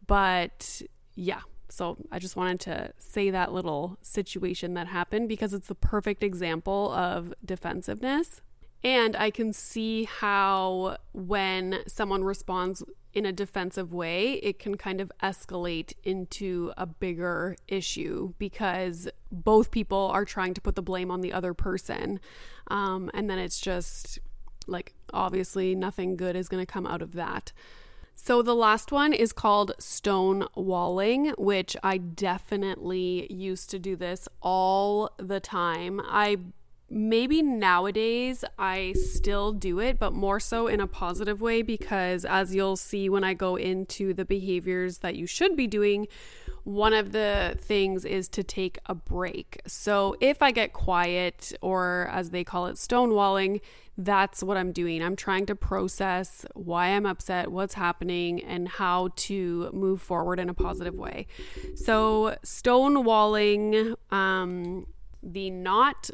But 0.06 0.80
yeah, 1.14 1.40
so 1.68 1.98
I 2.10 2.18
just 2.18 2.34
wanted 2.34 2.60
to 2.60 2.92
say 2.98 3.28
that 3.30 3.52
little 3.52 3.98
situation 4.00 4.72
that 4.74 4.86
happened 4.86 5.28
because 5.28 5.52
it's 5.52 5.68
the 5.68 5.74
perfect 5.74 6.22
example 6.22 6.90
of 6.92 7.34
defensiveness. 7.44 8.40
And 8.84 9.16
I 9.16 9.30
can 9.30 9.52
see 9.52 10.04
how 10.04 10.98
when 11.12 11.80
someone 11.86 12.22
responds 12.22 12.82
in 13.12 13.26
a 13.26 13.32
defensive 13.32 13.92
way, 13.92 14.34
it 14.34 14.58
can 14.58 14.76
kind 14.76 15.00
of 15.00 15.10
escalate 15.22 15.94
into 16.04 16.72
a 16.76 16.86
bigger 16.86 17.56
issue 17.66 18.34
because 18.38 19.08
both 19.32 19.70
people 19.70 20.10
are 20.12 20.24
trying 20.24 20.54
to 20.54 20.60
put 20.60 20.76
the 20.76 20.82
blame 20.82 21.10
on 21.10 21.20
the 21.20 21.32
other 21.32 21.54
person. 21.54 22.20
Um, 22.68 23.10
and 23.14 23.28
then 23.28 23.38
it's 23.38 23.60
just 23.60 24.18
like, 24.66 24.94
obviously, 25.12 25.74
nothing 25.74 26.16
good 26.16 26.36
is 26.36 26.48
going 26.48 26.64
to 26.64 26.72
come 26.72 26.86
out 26.86 27.02
of 27.02 27.12
that. 27.14 27.52
So 28.14 28.42
the 28.42 28.54
last 28.54 28.92
one 28.92 29.12
is 29.12 29.32
called 29.32 29.72
stonewalling, 29.78 31.38
which 31.38 31.76
I 31.82 31.98
definitely 31.98 33.32
used 33.32 33.70
to 33.70 33.78
do 33.78 33.96
this 33.96 34.28
all 34.42 35.12
the 35.18 35.40
time. 35.40 36.00
I 36.04 36.38
maybe 36.90 37.42
nowadays 37.42 38.44
I 38.58 38.94
still 38.94 39.52
do 39.52 39.78
it, 39.78 39.98
but 39.98 40.12
more 40.12 40.40
so 40.40 40.66
in 40.66 40.80
a 40.80 40.86
positive 40.86 41.40
way 41.40 41.62
because, 41.62 42.24
as 42.24 42.54
you'll 42.54 42.76
see 42.76 43.08
when 43.08 43.24
I 43.24 43.34
go 43.34 43.56
into 43.56 44.14
the 44.14 44.24
behaviors 44.24 44.98
that 44.98 45.16
you 45.16 45.26
should 45.26 45.56
be 45.56 45.66
doing, 45.66 46.08
one 46.64 46.92
of 46.92 47.12
the 47.12 47.56
things 47.58 48.04
is 48.04 48.28
to 48.28 48.42
take 48.42 48.78
a 48.86 48.94
break. 48.94 49.60
So, 49.66 50.16
if 50.20 50.42
I 50.42 50.50
get 50.50 50.72
quiet, 50.72 51.52
or 51.60 52.08
as 52.12 52.30
they 52.30 52.44
call 52.44 52.66
it, 52.66 52.76
stonewalling, 52.76 53.60
that's 53.96 54.42
what 54.42 54.56
I'm 54.56 54.72
doing. 54.72 55.02
I'm 55.02 55.16
trying 55.16 55.46
to 55.46 55.56
process 55.56 56.46
why 56.54 56.88
I'm 56.88 57.04
upset, 57.04 57.50
what's 57.50 57.74
happening, 57.74 58.42
and 58.42 58.68
how 58.68 59.10
to 59.16 59.70
move 59.72 60.00
forward 60.00 60.38
in 60.38 60.48
a 60.48 60.54
positive 60.54 60.94
way. 60.94 61.26
So, 61.74 62.36
stonewalling, 62.44 63.96
um, 64.10 64.86
the 65.22 65.50
not 65.50 66.10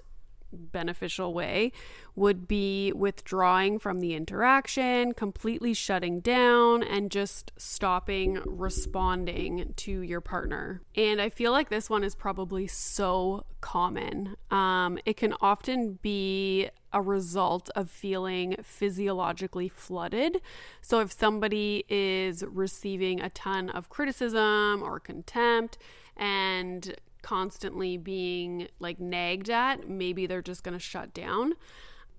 beneficial 0.54 1.34
way 1.34 1.72
would 2.16 2.46
be 2.46 2.92
withdrawing 2.92 3.78
from 3.78 4.00
the 4.00 4.14
interaction, 4.14 5.12
completely 5.12 5.74
shutting 5.74 6.20
down, 6.20 6.82
and 6.82 7.10
just 7.10 7.52
stopping 7.56 8.40
responding 8.46 9.72
to 9.76 10.00
your 10.00 10.20
partner. 10.20 10.80
And 10.94 11.20
I 11.20 11.28
feel 11.28 11.52
like 11.52 11.70
this 11.70 11.90
one 11.90 12.04
is 12.04 12.14
probably 12.14 12.66
so 12.66 13.44
common. 13.60 14.36
Um, 14.50 14.98
it 15.04 15.16
can 15.16 15.34
often 15.40 15.98
be 16.02 16.68
a 16.92 17.02
result 17.02 17.68
of 17.74 17.90
feeling 17.90 18.56
physiologically 18.62 19.68
flooded. 19.68 20.40
So 20.80 21.00
if 21.00 21.12
somebody 21.12 21.84
is 21.88 22.44
receiving 22.46 23.20
a 23.20 23.30
ton 23.30 23.68
of 23.70 23.88
criticism 23.88 24.82
or 24.82 25.00
contempt, 25.00 25.76
and 26.16 26.94
constantly 27.24 27.96
being 27.96 28.68
like 28.78 29.00
nagged 29.00 29.48
at, 29.48 29.88
maybe 29.88 30.26
they're 30.26 30.42
just 30.42 30.62
going 30.62 30.74
to 30.74 30.78
shut 30.78 31.14
down. 31.14 31.54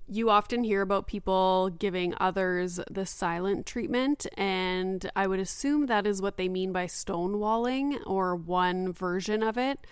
You 0.07 0.31
often 0.31 0.63
hear 0.63 0.81
about 0.81 1.05
people 1.05 1.69
giving 1.69 2.15
others 2.19 2.79
the 2.89 3.05
silent 3.05 3.67
treatment, 3.67 4.25
and 4.35 5.09
I 5.15 5.27
would 5.27 5.39
assume 5.39 5.85
that 5.85 6.07
is 6.07 6.23
what 6.23 6.37
they 6.37 6.49
mean 6.49 6.71
by 6.71 6.87
stonewalling 6.87 7.99
or 8.05 8.35
one 8.35 8.91
version 8.91 9.43
of 9.43 9.57
it, 9.57 9.85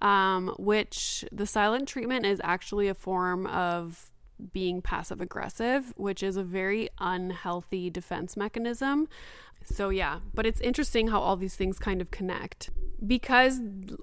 um, 0.00 0.54
which 0.56 1.24
the 1.32 1.46
silent 1.46 1.88
treatment 1.88 2.24
is 2.24 2.40
actually 2.44 2.86
a 2.86 2.94
form 2.94 3.46
of 3.46 4.09
being 4.52 4.82
passive 4.82 5.20
aggressive, 5.20 5.92
which 5.96 6.22
is 6.22 6.36
a 6.36 6.42
very 6.42 6.88
unhealthy 6.98 7.90
defense 7.90 8.36
mechanism. 8.36 9.08
So, 9.62 9.90
yeah, 9.90 10.20
but 10.34 10.46
it's 10.46 10.60
interesting 10.60 11.08
how 11.08 11.20
all 11.20 11.36
these 11.36 11.54
things 11.54 11.78
kind 11.78 12.00
of 12.00 12.10
connect. 12.10 12.70
Because, 13.06 13.60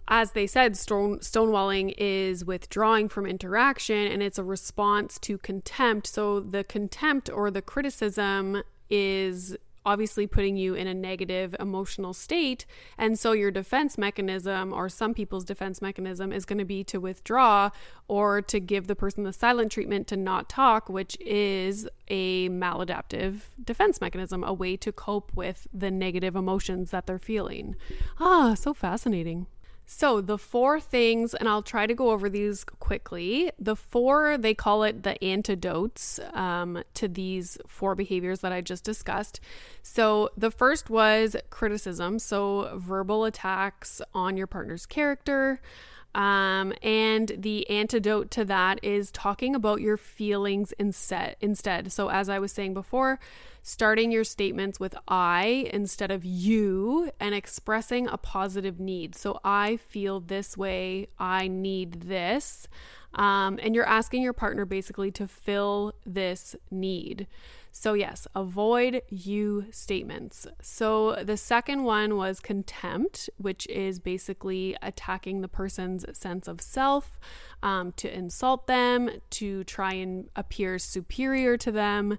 as 0.07 0.31
they 0.31 0.47
said, 0.47 0.77
stone, 0.77 1.19
stonewalling 1.19 1.93
is 1.97 2.45
withdrawing 2.45 3.09
from 3.09 3.25
interaction 3.25 4.07
and 4.11 4.21
it's 4.21 4.37
a 4.37 4.43
response 4.43 5.19
to 5.19 5.37
contempt. 5.37 6.07
So, 6.07 6.39
the 6.39 6.63
contempt 6.63 7.29
or 7.29 7.51
the 7.51 7.61
criticism 7.61 8.63
is 8.89 9.57
obviously 9.87 10.27
putting 10.27 10.57
you 10.57 10.75
in 10.75 10.85
a 10.85 10.93
negative 10.93 11.55
emotional 11.59 12.13
state. 12.13 12.65
And 12.97 13.17
so 13.17 13.31
your 13.31 13.51
defense 13.51 13.97
mechanism, 13.97 14.73
or 14.73 14.89
some 14.89 15.13
people's 15.13 15.45
defense 15.45 15.81
mechanism, 15.81 16.33
is 16.33 16.45
going 16.45 16.59
to 16.59 16.65
be 16.65 16.83
to 16.83 16.99
withdraw 16.99 17.69
or 18.09 18.41
to 18.41 18.59
give 18.59 18.87
the 18.87 18.95
person 18.95 19.23
the 19.23 19.31
silent 19.31 19.71
treatment 19.71 20.05
to 20.07 20.17
not 20.17 20.49
talk, 20.49 20.89
which 20.89 21.17
is 21.21 21.87
a 22.09 22.49
maladaptive 22.49 23.43
defense 23.63 24.01
mechanism, 24.01 24.43
a 24.43 24.53
way 24.53 24.75
to 24.75 24.91
cope 24.91 25.31
with 25.33 25.67
the 25.73 25.89
negative 25.89 26.35
emotions 26.35 26.91
that 26.91 27.07
they're 27.07 27.17
feeling. 27.17 27.75
Ah, 28.19 28.53
so 28.53 28.73
fascinating. 28.73 29.47
So, 29.89 30.19
the 30.19 30.37
four 30.37 30.81
things, 30.81 31.33
and 31.33 31.47
I'll 31.47 31.61
try 31.61 31.87
to 31.87 31.93
go 31.93 32.11
over 32.11 32.27
these 32.27 32.65
quickly. 32.65 33.53
The 33.57 33.77
four, 33.77 34.37
they 34.37 34.53
call 34.53 34.83
it 34.83 35.03
the 35.03 35.23
antidotes 35.23 36.19
um, 36.33 36.83
to 36.95 37.07
these 37.07 37.57
four 37.65 37.95
behaviors 37.95 38.41
that 38.41 38.51
I 38.51 38.59
just 38.59 38.83
discussed. 38.83 39.39
So, 39.81 40.29
the 40.35 40.51
first 40.51 40.89
was 40.89 41.37
criticism. 41.49 42.19
So, 42.19 42.73
verbal 42.75 43.23
attacks 43.23 44.01
on 44.13 44.35
your 44.35 44.45
partner's 44.45 44.85
character. 44.85 45.61
Um, 46.13 46.73
and 46.81 47.31
the 47.37 47.69
antidote 47.69 48.29
to 48.31 48.45
that 48.45 48.83
is 48.83 49.11
talking 49.11 49.55
about 49.55 49.79
your 49.79 49.97
feelings 49.97 50.73
instead. 50.79 51.35
Instead, 51.41 51.91
so 51.91 52.09
as 52.09 52.27
I 52.27 52.39
was 52.39 52.51
saying 52.51 52.73
before, 52.73 53.19
starting 53.67 54.13
your 54.13 54.23
statements 54.23 54.79
with 54.79 54.95
I 55.09 55.69
instead 55.73 56.09
of 56.09 56.23
you 56.23 57.11
and 57.19 57.35
expressing 57.35 58.07
a 58.07 58.17
positive 58.17 58.79
need. 58.79 59.13
So 59.13 59.41
I 59.43 59.75
feel 59.75 60.21
this 60.21 60.55
way, 60.55 61.09
I 61.19 61.49
need 61.49 62.03
this. 62.03 62.69
Um, 63.13 63.59
and 63.61 63.75
you're 63.75 63.85
asking 63.85 64.21
your 64.21 64.31
partner 64.31 64.63
basically 64.63 65.11
to 65.11 65.27
fill 65.27 65.93
this 66.05 66.55
need. 66.71 67.27
So, 67.73 67.93
yes, 67.93 68.25
avoid 68.33 69.03
you 69.09 69.67
statements. 69.69 70.47
So, 70.63 71.23
the 71.23 71.37
second 71.37 71.83
one 71.83 72.15
was 72.15 72.39
contempt, 72.39 73.29
which 73.37 73.67
is 73.67 73.99
basically 73.99 74.75
attacking 74.81 75.41
the 75.41 75.47
person's 75.47 76.03
sense 76.17 76.47
of 76.47 76.59
self, 76.59 77.19
um, 77.61 77.91
to 77.97 78.11
insult 78.11 78.65
them, 78.65 79.11
to 79.31 79.63
try 79.65 79.93
and 79.93 80.27
appear 80.35 80.79
superior 80.79 81.55
to 81.57 81.71
them. 81.71 82.17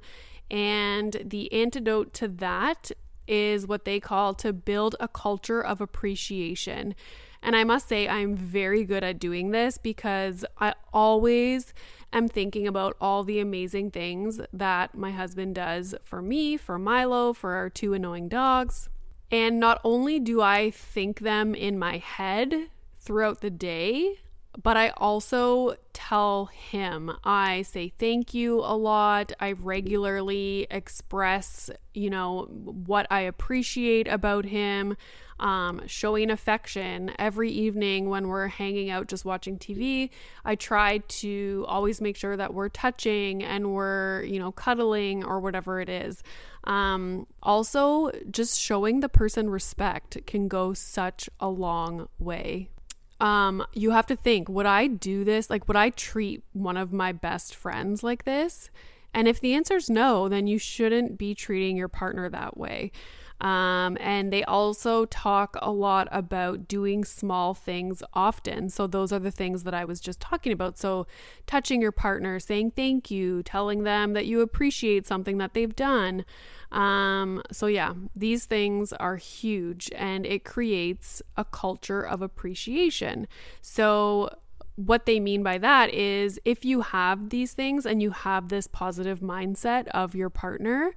And 0.51 1.23
the 1.25 1.53
antidote 1.53 2.13
to 2.15 2.29
that 2.29 2.91
is 3.27 3.67
what 3.67 3.85
they 3.85 4.01
call 4.01 4.35
to 4.35 4.53
build 4.53 4.97
a 4.99 5.09
culture 5.09 5.61
of 5.61 5.81
appreciation. 5.81 6.95
And 7.43 7.55
I 7.55 7.65
must 7.65 7.89
say, 7.89 8.09
I'm 8.09 8.35
very 8.35 8.85
good 8.85 9.05
at 9.05 9.19
doing 9.19 9.51
this 9.51 9.79
because 9.79 10.45
I 10.59 10.75
always 10.93 11.73
am 12.13 12.29
thinking 12.29 12.67
about 12.67 12.97
all 13.01 13.23
the 13.23 13.39
amazing 13.39 13.91
things 13.91 14.41
that 14.53 14.95
my 14.97 15.13
husband 15.13 15.55
does 15.55 15.95
for 16.03 16.23
me, 16.23 16.57
for 16.57 16.79
Milo, 16.79 17.33
for 17.33 17.55
our 17.55 17.71
two 17.71 17.95
annoying 17.95 18.29
dogs. 18.29 18.89
And 19.31 19.61
not 19.61 19.81
only 19.85 20.19
do 20.19 20.41
I 20.41 20.71
think 20.71 21.21
them 21.21 21.55
in 21.55 21.79
my 21.79 21.99
head 21.99 22.71
throughout 22.99 23.41
the 23.41 23.51
day, 23.51 24.19
but 24.61 24.77
I 24.77 24.91
also 24.91 25.77
tell 25.93 26.47
him. 26.47 27.13
I 27.23 27.63
say 27.63 27.93
thank 27.99 28.35
you 28.35 28.59
a 28.61 28.77
lot. 28.77 29.33
I 29.39 29.53
regularly 29.53 30.67
express, 30.71 31.71
you 31.95 32.11
know, 32.11 32.49
what 32.51 33.07
I 33.11 33.21
appreciate 33.21 34.09
about 34.09 34.45
him. 34.45 34.97
Um, 35.41 35.83
showing 35.87 36.33
affection 36.33 37.13
every 37.17 37.53
evening 37.53 38.09
when 38.09 38.27
we're 38.27 38.49
hanging 38.49 38.91
out 38.91 39.07
just 39.07 39.25
watching 39.25 39.57
TV. 39.57 40.11
I 40.45 40.57
try 40.57 40.99
to 40.99 41.65
always 41.69 42.01
make 42.01 42.17
sure 42.17 42.37
that 42.37 42.53
we're 42.53 42.71
touching 42.71 43.45
and 43.45 43.73
we're, 43.73 44.25
you 44.25 44.41
know, 44.41 44.51
cuddling 44.51 45.25
or 45.25 45.39
whatever 45.39 45.81
it 45.81 45.89
is. 45.89 46.25
Um, 46.65 47.29
also, 47.41 48.11
just 48.29 48.59
showing 48.59 48.99
the 48.99 49.09
person 49.09 49.49
respect 49.49 50.19
can 50.27 50.49
go 50.49 50.73
such 50.73 51.31
a 51.39 51.49
long 51.49 52.09
way 52.19 52.71
um, 53.21 53.67
you 53.73 53.91
have 53.91 54.07
to 54.07 54.17
think 54.17 54.49
would 54.49 54.67
I 54.67 54.87
do 54.87 55.25
this? 55.25 55.51
Like, 55.51 55.69
would 55.69 55.77
I 55.77 55.91
treat 55.91 56.43
one 56.53 56.77
of 56.77 56.93
my 56.93 57.13
best 57.13 57.55
friends 57.55 58.03
like 58.03 58.25
this? 58.25 58.71
And 59.15 59.27
if 59.27 59.41
the 59.41 59.55
answer 59.55 59.77
is 59.77 59.89
no, 59.89 60.29
then 60.29 60.47
you 60.47 60.59
shouldn't 60.59 61.19
be 61.19 61.35
treating 61.35 61.77
your 61.77 61.89
partner 61.89 62.29
that 62.29 62.57
way. 62.57 62.93
Um, 63.41 63.97
and 64.01 64.33
they 64.33 64.43
also 64.45 65.05
talk 65.07 65.57
a 65.63 65.71
lot 65.71 66.09
about 66.11 66.67
doing 66.67 67.05
small 67.05 67.55
things 67.55 68.03
often. 68.13 68.69
So, 68.69 68.87
those 68.87 69.13
are 69.13 69.21
the 69.21 69.31
things 69.31 69.63
that 69.65 69.75
I 69.75 69.85
was 69.85 70.01
just 70.01 70.21
talking 70.21 70.53
about. 70.53 70.77
So, 70.77 71.07
touching 71.47 71.81
your 71.81 71.93
partner, 71.93 72.41
saying 72.41 72.73
thank 72.73 73.11
you, 73.11 73.43
telling 73.45 73.85
them 73.85 74.13
that 74.15 74.27
you 74.27 74.41
appreciate 74.41 75.07
something 75.07 75.39
that 75.39 75.55
they've 75.55 75.75
done. 75.75 76.25
Um, 76.73 77.43
so, 77.53 77.67
yeah, 77.67 77.95
these 78.15 78.45
things 78.45 78.93
are 78.95 79.17
huge 79.17 79.89
and 79.95 80.27
it 80.27 80.45
creates 80.45 81.23
a 81.37 81.45
culture 81.45 82.03
of 82.03 82.23
appreciation. 82.23 83.29
So, 83.63 84.31
what 84.79 85.07
they 85.07 85.19
mean 85.19 85.43
by 85.43 85.59
that 85.59 85.93
is 85.93 86.39
if 86.45 86.65
you 86.65 86.83
have 86.83 87.31
these 87.31 87.53
things 87.53 87.85
and 87.85 88.01
you 88.01 88.11
have 88.11 88.49
this 88.49 88.69
positive 88.69 89.19
mindset 89.19 89.89
of 89.89 90.15
your 90.15 90.31
partner, 90.31 90.93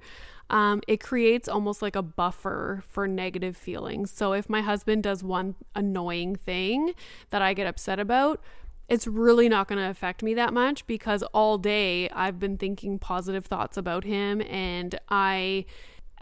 um, 0.52 0.82
it 0.86 0.98
creates 1.00 1.48
almost 1.48 1.80
like 1.80 1.96
a 1.96 2.02
buffer 2.02 2.84
for 2.86 3.08
negative 3.08 3.56
feelings. 3.56 4.10
So 4.10 4.34
if 4.34 4.50
my 4.50 4.60
husband 4.60 5.02
does 5.02 5.24
one 5.24 5.54
annoying 5.74 6.36
thing 6.36 6.92
that 7.30 7.40
I 7.40 7.54
get 7.54 7.66
upset 7.66 7.98
about, 7.98 8.40
it's 8.86 9.06
really 9.06 9.48
not 9.48 9.66
going 9.66 9.80
to 9.80 9.88
affect 9.88 10.22
me 10.22 10.34
that 10.34 10.52
much 10.52 10.86
because 10.86 11.22
all 11.32 11.56
day 11.56 12.10
I've 12.10 12.38
been 12.38 12.58
thinking 12.58 12.98
positive 12.98 13.46
thoughts 13.46 13.78
about 13.78 14.04
him 14.04 14.42
and 14.42 14.98
I 15.08 15.64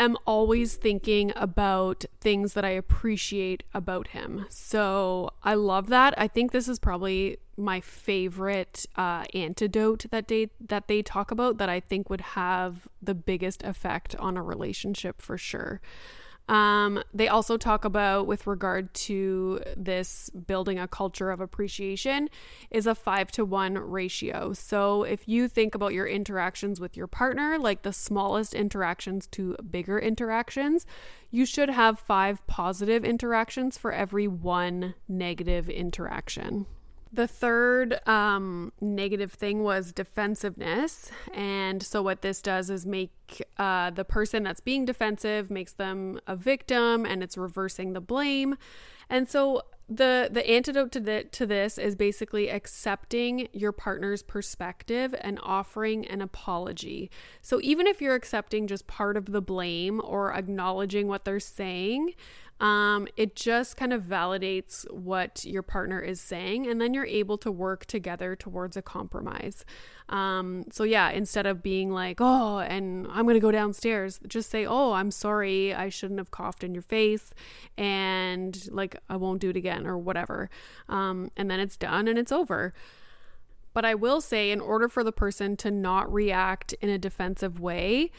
am 0.00 0.16
always 0.26 0.76
thinking 0.76 1.32
about 1.36 2.04
things 2.20 2.54
that 2.54 2.64
I 2.64 2.70
appreciate 2.70 3.62
about 3.74 4.08
him. 4.08 4.46
So 4.48 5.30
I 5.42 5.54
love 5.54 5.88
that. 5.88 6.14
I 6.18 6.26
think 6.26 6.52
this 6.52 6.68
is 6.68 6.78
probably 6.78 7.38
my 7.56 7.80
favorite 7.80 8.86
uh, 8.96 9.24
antidote 9.34 10.06
that 10.10 10.28
they 10.28 10.50
that 10.66 10.88
they 10.88 11.02
talk 11.02 11.30
about 11.30 11.58
that 11.58 11.68
I 11.68 11.78
think 11.78 12.08
would 12.08 12.22
have 12.22 12.88
the 13.02 13.14
biggest 13.14 13.62
effect 13.62 14.16
on 14.16 14.36
a 14.36 14.42
relationship 14.42 15.20
for 15.20 15.36
sure. 15.36 15.80
Um, 16.50 17.00
they 17.14 17.28
also 17.28 17.56
talk 17.56 17.84
about, 17.84 18.26
with 18.26 18.44
regard 18.48 18.92
to 19.06 19.62
this 19.76 20.30
building 20.30 20.80
a 20.80 20.88
culture 20.88 21.30
of 21.30 21.40
appreciation, 21.40 22.28
is 22.72 22.88
a 22.88 22.94
five 22.96 23.30
to 23.32 23.44
one 23.44 23.78
ratio. 23.78 24.52
So 24.52 25.04
if 25.04 25.28
you 25.28 25.46
think 25.46 25.76
about 25.76 25.94
your 25.94 26.08
interactions 26.08 26.80
with 26.80 26.96
your 26.96 27.06
partner, 27.06 27.56
like 27.56 27.82
the 27.82 27.92
smallest 27.92 28.52
interactions 28.52 29.28
to 29.28 29.56
bigger 29.70 30.00
interactions, 30.00 30.86
you 31.30 31.46
should 31.46 31.70
have 31.70 32.00
five 32.00 32.44
positive 32.48 33.04
interactions 33.04 33.78
for 33.78 33.92
every 33.92 34.26
one 34.26 34.94
negative 35.08 35.70
interaction. 35.70 36.66
The 37.12 37.27
third 37.27 38.07
um, 38.07 38.73
negative 38.81 39.33
thing 39.33 39.64
was 39.64 39.92
defensiveness. 39.92 41.11
And 41.35 41.83
so, 41.83 42.03
what 42.03 42.23
this 42.23 42.40
does 42.40 42.70
is 42.70 42.87
make 42.87 43.42
uh, 43.59 43.90
the 43.90 44.05
person 44.05 44.44
that's 44.44 44.61
being 44.61 44.85
defensive 44.85 45.51
makes 45.51 45.73
them 45.73 46.20
a 46.27 46.37
victim 46.37 47.05
and 47.05 47.23
it's 47.23 47.37
reversing 47.37 47.94
the 47.94 48.01
blame. 48.01 48.57
And 49.09 49.29
so, 49.29 49.62
the 49.90 50.29
the 50.31 50.49
antidote 50.49 50.92
to 50.92 51.01
the, 51.01 51.25
to 51.33 51.44
this 51.44 51.77
is 51.77 51.96
basically 51.96 52.49
accepting 52.49 53.49
your 53.53 53.73
partner's 53.73 54.23
perspective 54.23 55.12
and 55.20 55.40
offering 55.42 56.07
an 56.07 56.23
apology. 56.23 57.11
So 57.42 57.61
even 57.61 57.88
if 57.88 58.01
you're 58.01 58.14
accepting 58.14 58.68
just 58.68 58.87
part 58.87 59.16
of 59.16 59.33
the 59.33 59.42
blame 59.42 60.01
or 60.05 60.33
acknowledging 60.33 61.09
what 61.09 61.25
they're 61.25 61.40
saying, 61.40 62.14
um, 62.61 63.09
it 63.16 63.35
just 63.35 63.79
kind 63.79 63.92
of 63.92 64.03
validates 64.03 64.88
what 64.92 65.44
your 65.46 65.62
partner 65.62 65.99
is 65.99 66.20
saying, 66.20 66.66
and 66.66 66.79
then 66.79 66.92
you're 66.92 67.07
able 67.07 67.38
to 67.38 67.51
work 67.51 67.87
together 67.87 68.37
towards 68.37 68.77
a 68.77 68.83
compromise. 68.83 69.64
Um, 70.11 70.64
so, 70.70 70.85
yeah, 70.85 71.09
instead 71.11 71.46
of 71.46 71.62
being 71.62 71.90
like, 71.90 72.18
oh, 72.20 72.59
and 72.59 73.07
I'm 73.11 73.25
going 73.25 73.35
to 73.35 73.40
go 73.40 73.51
downstairs, 73.51 74.20
just 74.29 74.51
say, 74.51 74.66
oh, 74.66 74.92
I'm 74.92 75.11
sorry, 75.11 75.75
I 75.75 75.88
shouldn't 75.88 76.20
have 76.20 76.31
coughed 76.31 76.62
in 76.62 76.75
your 76.75 76.83
face, 76.83 77.33
and 77.79 78.68
like, 78.70 78.94
I 79.09 79.16
won't 79.16 79.40
do 79.40 79.49
it 79.49 79.57
again, 79.57 79.87
or 79.87 79.96
whatever. 79.96 80.51
Um, 80.88 81.31
and 81.38 81.51
then 81.51 81.61
it's 81.61 81.79
done 81.79 82.09
and 82.09 82.18
it's 82.18 82.33
over. 82.33 82.75
But 83.73 83.87
I 83.87 83.94
will 83.94 84.20
say, 84.20 84.51
in 84.51 84.61
order 84.61 84.88
for 84.88 85.03
the 85.03 85.12
person 85.12 85.57
to 85.59 85.70
not 85.70 86.12
react 86.12 86.75
in 86.75 86.90
a 86.90 86.99
defensive 86.99 87.59
way, 87.59 88.11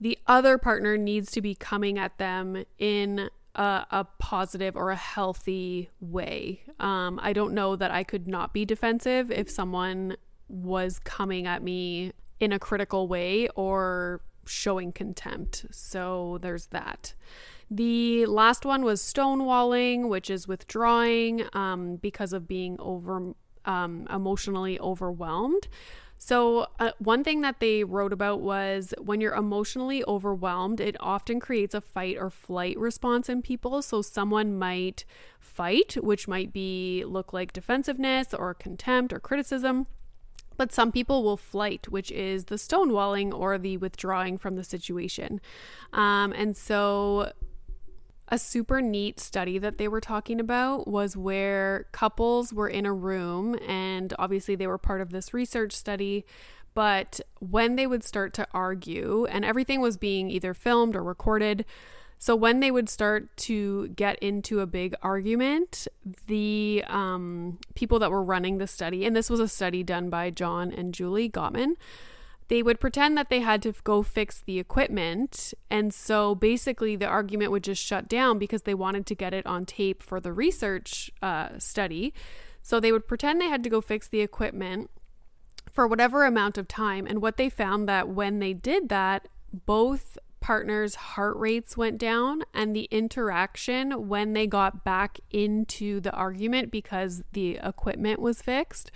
the 0.00 0.18
other 0.26 0.56
partner 0.56 0.96
needs 0.96 1.30
to 1.32 1.42
be 1.42 1.54
coming 1.54 1.98
at 1.98 2.16
them 2.18 2.64
in 2.78 3.28
a, 3.54 3.86
a 3.90 4.06
positive 4.18 4.76
or 4.76 4.90
a 4.90 4.96
healthy 4.96 5.90
way. 6.00 6.62
Um, 6.80 7.18
I 7.22 7.32
don't 7.32 7.54
know 7.54 7.76
that 7.76 7.90
I 7.90 8.04
could 8.04 8.26
not 8.26 8.52
be 8.52 8.64
defensive 8.64 9.30
if 9.30 9.50
someone 9.50 10.16
was 10.48 10.98
coming 10.98 11.46
at 11.46 11.62
me 11.62 12.12
in 12.40 12.52
a 12.52 12.58
critical 12.58 13.08
way 13.08 13.48
or 13.54 14.20
showing 14.46 14.92
contempt. 14.92 15.66
So 15.70 16.38
there's 16.42 16.66
that. 16.66 17.14
The 17.70 18.26
last 18.26 18.64
one 18.64 18.84
was 18.84 19.00
stonewalling, 19.00 20.08
which 20.08 20.28
is 20.28 20.46
withdrawing 20.46 21.44
um, 21.54 21.96
because 21.96 22.32
of 22.32 22.46
being 22.46 22.76
over 22.78 23.34
um, 23.64 24.06
emotionally 24.12 24.78
overwhelmed. 24.80 25.68
So, 26.16 26.68
uh, 26.78 26.92
one 26.98 27.22
thing 27.22 27.42
that 27.42 27.60
they 27.60 27.84
wrote 27.84 28.12
about 28.12 28.40
was 28.40 28.94
when 28.98 29.20
you're 29.20 29.34
emotionally 29.34 30.02
overwhelmed, 30.06 30.80
it 30.80 30.96
often 31.00 31.38
creates 31.40 31.74
a 31.74 31.80
fight 31.80 32.16
or 32.18 32.30
flight 32.30 32.78
response 32.78 33.28
in 33.28 33.42
people. 33.42 33.82
So, 33.82 34.00
someone 34.00 34.56
might 34.58 35.04
fight, 35.38 35.96
which 36.00 36.26
might 36.26 36.52
be 36.52 37.04
look 37.06 37.32
like 37.32 37.52
defensiveness 37.52 38.32
or 38.32 38.54
contempt 38.54 39.12
or 39.12 39.20
criticism. 39.20 39.86
But 40.56 40.72
some 40.72 40.92
people 40.92 41.24
will 41.24 41.36
flight, 41.36 41.88
which 41.88 42.10
is 42.12 42.44
the 42.44 42.54
stonewalling 42.54 43.34
or 43.34 43.58
the 43.58 43.76
withdrawing 43.76 44.38
from 44.38 44.54
the 44.54 44.64
situation. 44.64 45.40
Um, 45.92 46.32
and 46.32 46.56
so 46.56 47.32
a 48.28 48.38
super 48.38 48.80
neat 48.80 49.20
study 49.20 49.58
that 49.58 49.78
they 49.78 49.88
were 49.88 50.00
talking 50.00 50.40
about 50.40 50.88
was 50.88 51.16
where 51.16 51.86
couples 51.92 52.52
were 52.52 52.68
in 52.68 52.86
a 52.86 52.92
room, 52.92 53.58
and 53.66 54.14
obviously 54.18 54.54
they 54.54 54.66
were 54.66 54.78
part 54.78 55.00
of 55.00 55.10
this 55.10 55.34
research 55.34 55.72
study. 55.72 56.24
But 56.72 57.20
when 57.38 57.76
they 57.76 57.86
would 57.86 58.02
start 58.02 58.34
to 58.34 58.48
argue, 58.52 59.26
and 59.26 59.44
everything 59.44 59.80
was 59.80 59.96
being 59.96 60.30
either 60.30 60.54
filmed 60.54 60.96
or 60.96 61.02
recorded, 61.02 61.64
so 62.18 62.34
when 62.34 62.60
they 62.60 62.70
would 62.70 62.88
start 62.88 63.36
to 63.38 63.88
get 63.88 64.18
into 64.20 64.60
a 64.60 64.66
big 64.66 64.94
argument, 65.02 65.86
the 66.26 66.82
um, 66.86 67.58
people 67.74 67.98
that 67.98 68.10
were 68.10 68.22
running 68.22 68.56
the 68.56 68.66
study, 68.66 69.04
and 69.04 69.14
this 69.14 69.28
was 69.28 69.40
a 69.40 69.48
study 69.48 69.82
done 69.82 70.08
by 70.08 70.30
John 70.30 70.72
and 70.72 70.94
Julie 70.94 71.28
Gottman, 71.28 71.74
they 72.48 72.62
would 72.62 72.80
pretend 72.80 73.16
that 73.16 73.30
they 73.30 73.40
had 73.40 73.62
to 73.62 73.72
go 73.84 74.02
fix 74.02 74.40
the 74.40 74.58
equipment. 74.58 75.54
And 75.70 75.94
so 75.94 76.34
basically, 76.34 76.96
the 76.96 77.06
argument 77.06 77.50
would 77.50 77.64
just 77.64 77.82
shut 77.82 78.08
down 78.08 78.38
because 78.38 78.62
they 78.62 78.74
wanted 78.74 79.06
to 79.06 79.14
get 79.14 79.32
it 79.32 79.46
on 79.46 79.64
tape 79.64 80.02
for 80.02 80.20
the 80.20 80.32
research 80.32 81.10
uh, 81.22 81.58
study. 81.58 82.12
So 82.62 82.80
they 82.80 82.92
would 82.92 83.08
pretend 83.08 83.40
they 83.40 83.48
had 83.48 83.64
to 83.64 83.70
go 83.70 83.80
fix 83.80 84.08
the 84.08 84.20
equipment 84.20 84.90
for 85.70 85.86
whatever 85.86 86.24
amount 86.24 86.58
of 86.58 86.68
time. 86.68 87.06
And 87.06 87.20
what 87.20 87.36
they 87.36 87.48
found 87.48 87.88
that 87.88 88.08
when 88.08 88.38
they 88.38 88.52
did 88.52 88.88
that, 88.90 89.28
both 89.66 90.18
partners' 90.44 90.94
heart 90.94 91.34
rates 91.38 91.74
went 91.74 91.96
down 91.96 92.42
and 92.52 92.76
the 92.76 92.86
interaction 92.90 94.08
when 94.08 94.34
they 94.34 94.46
got 94.46 94.84
back 94.84 95.18
into 95.30 96.00
the 96.00 96.12
argument 96.12 96.70
because 96.70 97.24
the 97.32 97.58
equipment 97.62 98.20
was 98.20 98.42
fixed 98.42 98.90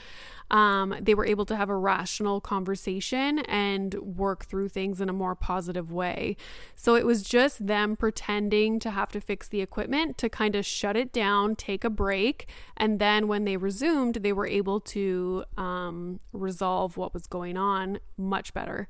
um, 0.50 0.94
they 1.00 1.14
were 1.14 1.26
able 1.26 1.44
to 1.46 1.56
have 1.56 1.68
a 1.68 1.76
rational 1.76 2.40
conversation 2.40 3.40
and 3.40 3.94
work 3.94 4.46
through 4.46 4.68
things 4.68 5.00
in 5.00 5.08
a 5.08 5.12
more 5.12 5.34
positive 5.34 5.92
way. 5.92 6.36
So 6.74 6.94
it 6.94 7.04
was 7.04 7.22
just 7.22 7.66
them 7.66 7.96
pretending 7.96 8.78
to 8.80 8.90
have 8.90 9.10
to 9.12 9.20
fix 9.20 9.48
the 9.48 9.60
equipment 9.60 10.16
to 10.18 10.28
kind 10.28 10.54
of 10.54 10.64
shut 10.64 10.96
it 10.96 11.12
down, 11.12 11.56
take 11.56 11.84
a 11.84 11.90
break, 11.90 12.48
and 12.76 12.98
then 12.98 13.28
when 13.28 13.44
they 13.44 13.56
resumed, 13.56 14.16
they 14.16 14.32
were 14.32 14.46
able 14.46 14.80
to 14.80 15.44
um, 15.56 16.20
resolve 16.32 16.96
what 16.96 17.12
was 17.12 17.26
going 17.26 17.56
on 17.56 17.98
much 18.16 18.54
better. 18.54 18.88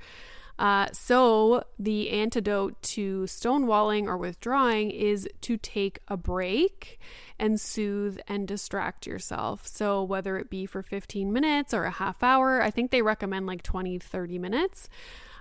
Uh, 0.59 0.89
so, 0.93 1.63
the 1.79 2.11
antidote 2.11 2.83
to 2.83 3.21
stonewalling 3.23 4.07
or 4.07 4.17
withdrawing 4.17 4.91
is 4.91 5.29
to 5.41 5.57
take 5.57 6.01
a 6.09 6.17
break 6.17 6.99
and 7.39 7.61
soothe 7.61 8.19
and 8.27 8.49
distract 8.49 9.07
yourself. 9.07 9.69
So, 9.69 10.03
whether 10.03 10.37
it 10.37 10.51
be 10.51 10.67
for 10.67 10.83
15 10.83 11.33
minutes 11.33 11.73
or 11.73 11.85
a 11.85 11.93
half 11.93 12.25
hour, 12.25 12.61
I 12.61 12.73
think 12.73 12.91
they 12.91 13.03
recommend 13.03 13.47
like 13.47 13.63
20, 13.63 14.01
30 14.01 14.39
minutes. 14.39 14.89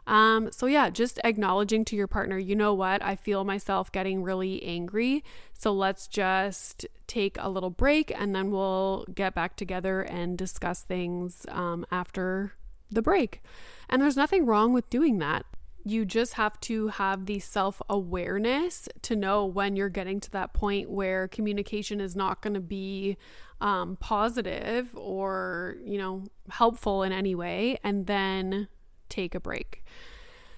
Um, 0.06 0.52
so, 0.52 0.68
yeah, 0.68 0.92
just 0.92 1.20
acknowledging 1.24 1.84
to 1.86 1.96
your 1.96 2.08
partner, 2.08 2.38
you 2.38 2.56
know 2.56 2.76
what, 2.76 3.04
I 3.04 3.16
feel 3.16 3.44
myself 3.44 3.92
getting 3.92 4.22
really 4.22 4.62
angry. 4.64 5.24
So, 5.52 5.74
let's 5.74 6.08
just 6.08 6.86
take 7.08 7.38
a 7.40 7.50
little 7.50 7.72
break 7.72 8.14
and 8.16 8.36
then 8.36 8.52
we'll 8.52 9.06
get 9.16 9.34
back 9.34 9.56
together 9.56 10.02
and 10.02 10.38
discuss 10.38 10.84
things 10.84 11.48
um, 11.50 11.88
after 11.90 12.54
the 12.90 13.02
break. 13.02 13.42
And 13.90 14.02
there's 14.02 14.18
nothing 14.18 14.46
wrong 14.46 14.74
with 14.74 14.90
doing 14.90 15.20
that. 15.20 15.46
You 15.84 16.06
just 16.06 16.34
have 16.34 16.60
to 16.62 16.90
have 16.90 17.26
the 17.26 17.40
self 17.40 17.82
awareness 17.90 18.90
to 19.04 19.16
know 19.16 19.46
when 19.46 19.76
you're 19.76 19.90
getting 19.90 20.20
to 20.20 20.32
that 20.32 20.54
point 20.54 20.90
where 20.90 21.28
communication 21.28 22.02
is 22.02 22.16
not 22.16 22.42
going 22.42 22.56
to 22.56 22.60
be 22.60 23.18
um, 23.62 23.96
positive 23.98 24.90
or, 24.96 25.78
you 25.86 25.98
know, 25.98 26.24
helpful 26.50 27.04
in 27.04 27.14
any 27.14 27.36
way, 27.36 27.78
and 27.84 28.06
then 28.06 28.68
take 29.10 29.34
a 29.34 29.40
break. 29.40 29.86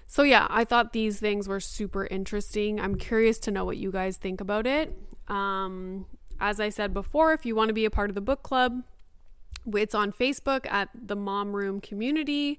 So, 0.06 0.24
yeah, 0.24 0.48
I 0.50 0.64
thought 0.64 0.92
these 0.92 1.20
things 1.20 1.46
were 1.46 1.60
super 1.60 2.06
interesting. 2.06 2.80
I'm 2.80 2.96
curious 2.96 3.38
to 3.40 3.52
know 3.52 3.64
what 3.64 3.76
you 3.76 3.92
guys 3.92 4.16
think 4.16 4.40
about 4.40 4.66
it. 4.66 4.92
Um, 5.28 6.06
as 6.40 6.58
I 6.58 6.70
said 6.70 6.92
before, 6.92 7.32
if 7.32 7.46
you 7.46 7.54
want 7.54 7.68
to 7.68 7.74
be 7.74 7.84
a 7.84 7.90
part 7.90 8.10
of 8.10 8.16
the 8.16 8.20
book 8.20 8.42
club, 8.42 8.82
it's 9.74 9.94
on 9.94 10.12
Facebook 10.12 10.70
at 10.70 10.88
the 10.94 11.16
Mom 11.16 11.54
Room 11.54 11.80
Community. 11.80 12.58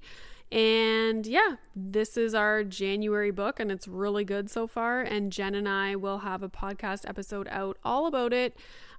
And 0.50 1.26
yeah, 1.26 1.56
this 1.74 2.18
is 2.18 2.34
our 2.34 2.62
January 2.62 3.30
book, 3.30 3.58
and 3.58 3.72
it's 3.72 3.88
really 3.88 4.24
good 4.24 4.50
so 4.50 4.66
far. 4.66 5.00
And 5.00 5.32
Jen 5.32 5.54
and 5.54 5.68
I 5.68 5.96
will 5.96 6.18
have 6.18 6.42
a 6.42 6.48
podcast 6.48 7.08
episode 7.08 7.48
out 7.50 7.78
all 7.82 8.06
about 8.06 8.34
it 8.34 8.54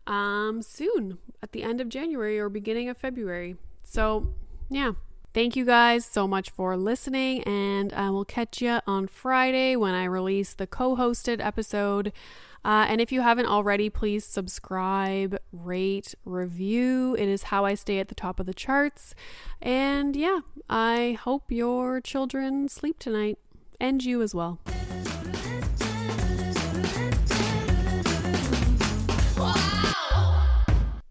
um, 0.08 0.64
soon 0.64 1.20
at 1.44 1.52
the 1.52 1.62
end 1.62 1.80
of 1.80 1.90
January 1.90 2.40
or 2.40 2.50
beginning 2.50 2.90
of 2.90 2.98
February. 2.98 3.56
So, 3.84 4.34
yeah. 4.70 4.94
Thank 5.34 5.56
you 5.56 5.66
guys 5.66 6.06
so 6.06 6.28
much 6.28 6.52
for 6.52 6.78
listening, 6.78 7.42
and 7.44 7.92
I 7.92 8.12
will 8.12 8.24
catch 8.24 8.62
you 8.62 8.82
on 8.86 9.08
Friday 9.08 9.76
when 9.76 9.96
I 9.96 10.04
release 10.04 10.54
the 10.54 10.68
co 10.68 10.96
hosted 10.96 11.44
episode. 11.44 12.14
Uh, 12.66 12.86
and 12.88 13.02
if 13.02 13.12
you 13.12 13.22
haven't 13.22 13.48
already, 13.48 13.90
please 13.90 14.24
subscribe, 14.26 15.38
rate, 15.52 16.16
review. 16.26 17.16
It 17.20 17.28
is 17.28 17.44
how 17.44 17.66
I 17.66 17.76
stay 17.76 18.00
at 18.00 18.08
the 18.08 18.16
top 18.16 18.40
of 18.40 18.46
the 18.46 18.54
charts. 18.54 19.16
And 19.62 20.16
yeah, 20.16 20.40
I 20.70 21.18
hope 21.22 21.52
your 21.52 22.00
children 22.00 22.70
sleep 22.70 23.00
tonight 23.00 23.38
and 23.80 24.04
you 24.04 24.22
as 24.22 24.34
well. 24.34 24.60